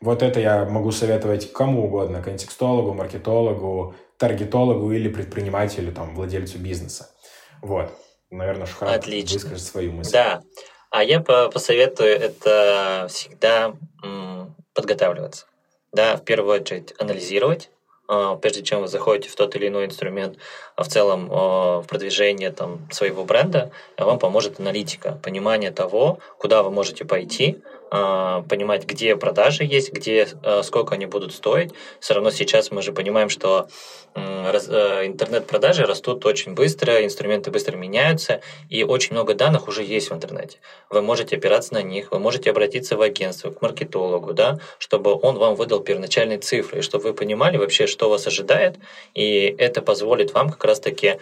Вот 0.00 0.20
это 0.20 0.40
я 0.40 0.64
могу 0.64 0.90
советовать 0.90 1.52
кому 1.52 1.84
угодно, 1.84 2.20
контекстологу, 2.22 2.92
маркетологу, 2.92 3.94
таргетологу 4.18 4.90
или 4.90 5.08
предпринимателю, 5.08 5.92
там, 5.92 6.16
владельцу 6.16 6.58
бизнеса. 6.58 7.10
Вот. 7.62 7.92
Наверное, 8.30 8.66
Шухрат 8.66 8.96
Отлично. 8.96 9.34
выскажет 9.34 9.62
свою 9.62 9.92
мысль. 9.92 10.12
Да. 10.12 10.42
А 10.90 11.02
я 11.02 11.20
посоветую 11.20 12.10
это 12.10 13.06
всегда 13.08 13.74
подготавливаться. 14.74 15.46
Да, 15.92 16.16
в 16.16 16.24
первую 16.24 16.60
очередь 16.60 16.94
анализировать, 16.98 17.70
а, 18.08 18.36
прежде 18.36 18.62
чем 18.62 18.82
вы 18.82 18.88
заходите 18.88 19.28
в 19.28 19.36
тот 19.36 19.56
или 19.56 19.68
иной 19.68 19.86
инструмент, 19.86 20.36
а 20.76 20.82
в 20.82 20.88
целом 20.88 21.30
а, 21.32 21.80
в 21.80 21.86
продвижение 21.86 22.52
там, 22.52 22.88
своего 22.90 23.24
бренда, 23.24 23.70
вам 23.96 24.18
поможет 24.18 24.60
аналитика, 24.60 25.18
понимание 25.22 25.70
того, 25.70 26.18
куда 26.38 26.62
вы 26.62 26.70
можете 26.70 27.04
пойти, 27.04 27.62
понимать, 27.90 28.84
где 28.84 29.16
продажи 29.16 29.64
есть, 29.64 29.92
где 29.92 30.28
сколько 30.62 30.94
они 30.94 31.06
будут 31.06 31.32
стоить. 31.32 31.72
Все 32.00 32.14
равно 32.14 32.30
сейчас 32.30 32.70
мы 32.70 32.82
же 32.82 32.92
понимаем, 32.92 33.28
что 33.28 33.68
Э, 34.16 35.06
интернет-продажи 35.06 35.84
растут 35.84 36.24
очень 36.24 36.54
быстро, 36.54 37.04
инструменты 37.04 37.50
быстро 37.50 37.76
меняются, 37.76 38.40
и 38.70 38.82
очень 38.82 39.12
много 39.12 39.34
данных 39.34 39.68
уже 39.68 39.82
есть 39.82 40.10
в 40.10 40.14
интернете. 40.14 40.58
Вы 40.88 41.02
можете 41.02 41.36
опираться 41.36 41.74
на 41.74 41.82
них, 41.82 42.12
вы 42.12 42.18
можете 42.18 42.50
обратиться 42.50 42.96
в 42.96 43.02
агентство, 43.02 43.50
к 43.50 43.60
маркетологу, 43.60 44.32
да, 44.32 44.58
чтобы 44.78 45.18
он 45.20 45.36
вам 45.36 45.54
выдал 45.54 45.80
первоначальные 45.80 46.38
цифры, 46.38 46.78
и 46.78 46.82
чтобы 46.82 47.04
вы 47.04 47.14
понимали 47.14 47.58
вообще, 47.58 47.86
что 47.86 48.08
вас 48.08 48.26
ожидает, 48.26 48.76
и 49.14 49.54
это 49.58 49.82
позволит 49.82 50.32
вам 50.32 50.50
как 50.50 50.64
раз-таки 50.64 51.18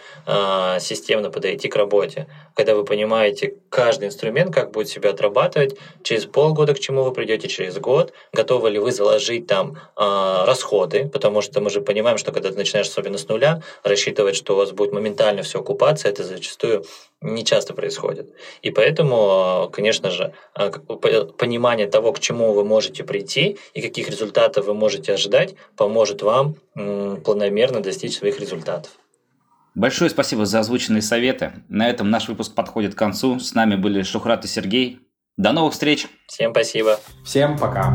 системно 0.79 1.29
подойти 1.29 1.67
к 1.67 1.75
работе. 1.75 2.27
Когда 2.53 2.75
вы 2.75 2.85
понимаете 2.85 3.55
каждый 3.69 4.07
инструмент, 4.07 4.53
как 4.53 4.71
будет 4.71 4.87
себя 4.87 5.09
отрабатывать, 5.09 5.77
через 6.03 6.25
полгода 6.55 6.73
к 6.73 6.79
чему 6.79 7.03
вы 7.03 7.11
придете, 7.11 7.47
через 7.47 7.77
год, 7.77 8.13
готовы 8.31 8.69
ли 8.69 8.79
вы 8.79 8.91
заложить 8.91 9.45
там 9.47 9.75
э, 9.75 10.45
расходы, 10.45 11.09
потому 11.11 11.41
что 11.41 11.59
мы 11.59 11.69
же 11.69 11.81
понимаем, 11.81 12.17
что 12.17 12.31
когда 12.31 12.49
ты 12.49 12.55
начинаешь 12.55 12.87
особенно 12.87 13.17
с 13.17 13.27
нуля, 13.27 13.61
рассчитывать, 13.83 14.37
что 14.37 14.53
у 14.53 14.57
вас 14.57 14.71
будет 14.71 14.93
моментально 14.93 15.41
все 15.41 15.59
окупаться, 15.59 16.07
это 16.07 16.23
зачастую 16.23 16.85
не 17.21 17.43
часто 17.43 17.73
происходит. 17.73 18.33
И 18.61 18.71
поэтому, 18.71 19.69
конечно 19.73 20.11
же, 20.11 20.31
а, 20.53 20.71
понимание 21.37 21.87
того, 21.87 22.13
к 22.13 22.19
чему 22.19 22.53
вы 22.53 22.63
можете 22.63 23.03
прийти 23.03 23.57
и 23.73 23.81
каких 23.81 24.09
результатов 24.09 24.65
вы 24.65 24.73
можете 24.73 25.13
ожидать, 25.13 25.55
поможет 25.75 26.21
вам 26.21 26.55
планомерно 26.73 27.81
достичь 27.81 28.17
своих 28.17 28.39
результатов. 28.39 28.91
Большое 29.75 30.09
спасибо 30.09 30.45
за 30.45 30.59
озвученные 30.59 31.01
советы. 31.01 31.51
На 31.67 31.89
этом 31.89 32.09
наш 32.09 32.29
выпуск 32.29 32.53
подходит 32.55 32.95
к 32.95 32.97
концу. 32.97 33.39
С 33.39 33.53
нами 33.53 33.75
были 33.75 34.03
Шухрат 34.03 34.45
и 34.45 34.47
Сергей. 34.47 34.99
До 35.37 35.51
новых 35.51 35.73
встреч. 35.73 36.07
Всем 36.27 36.51
спасибо. 36.51 36.99
Всем 37.23 37.57
пока. 37.57 37.93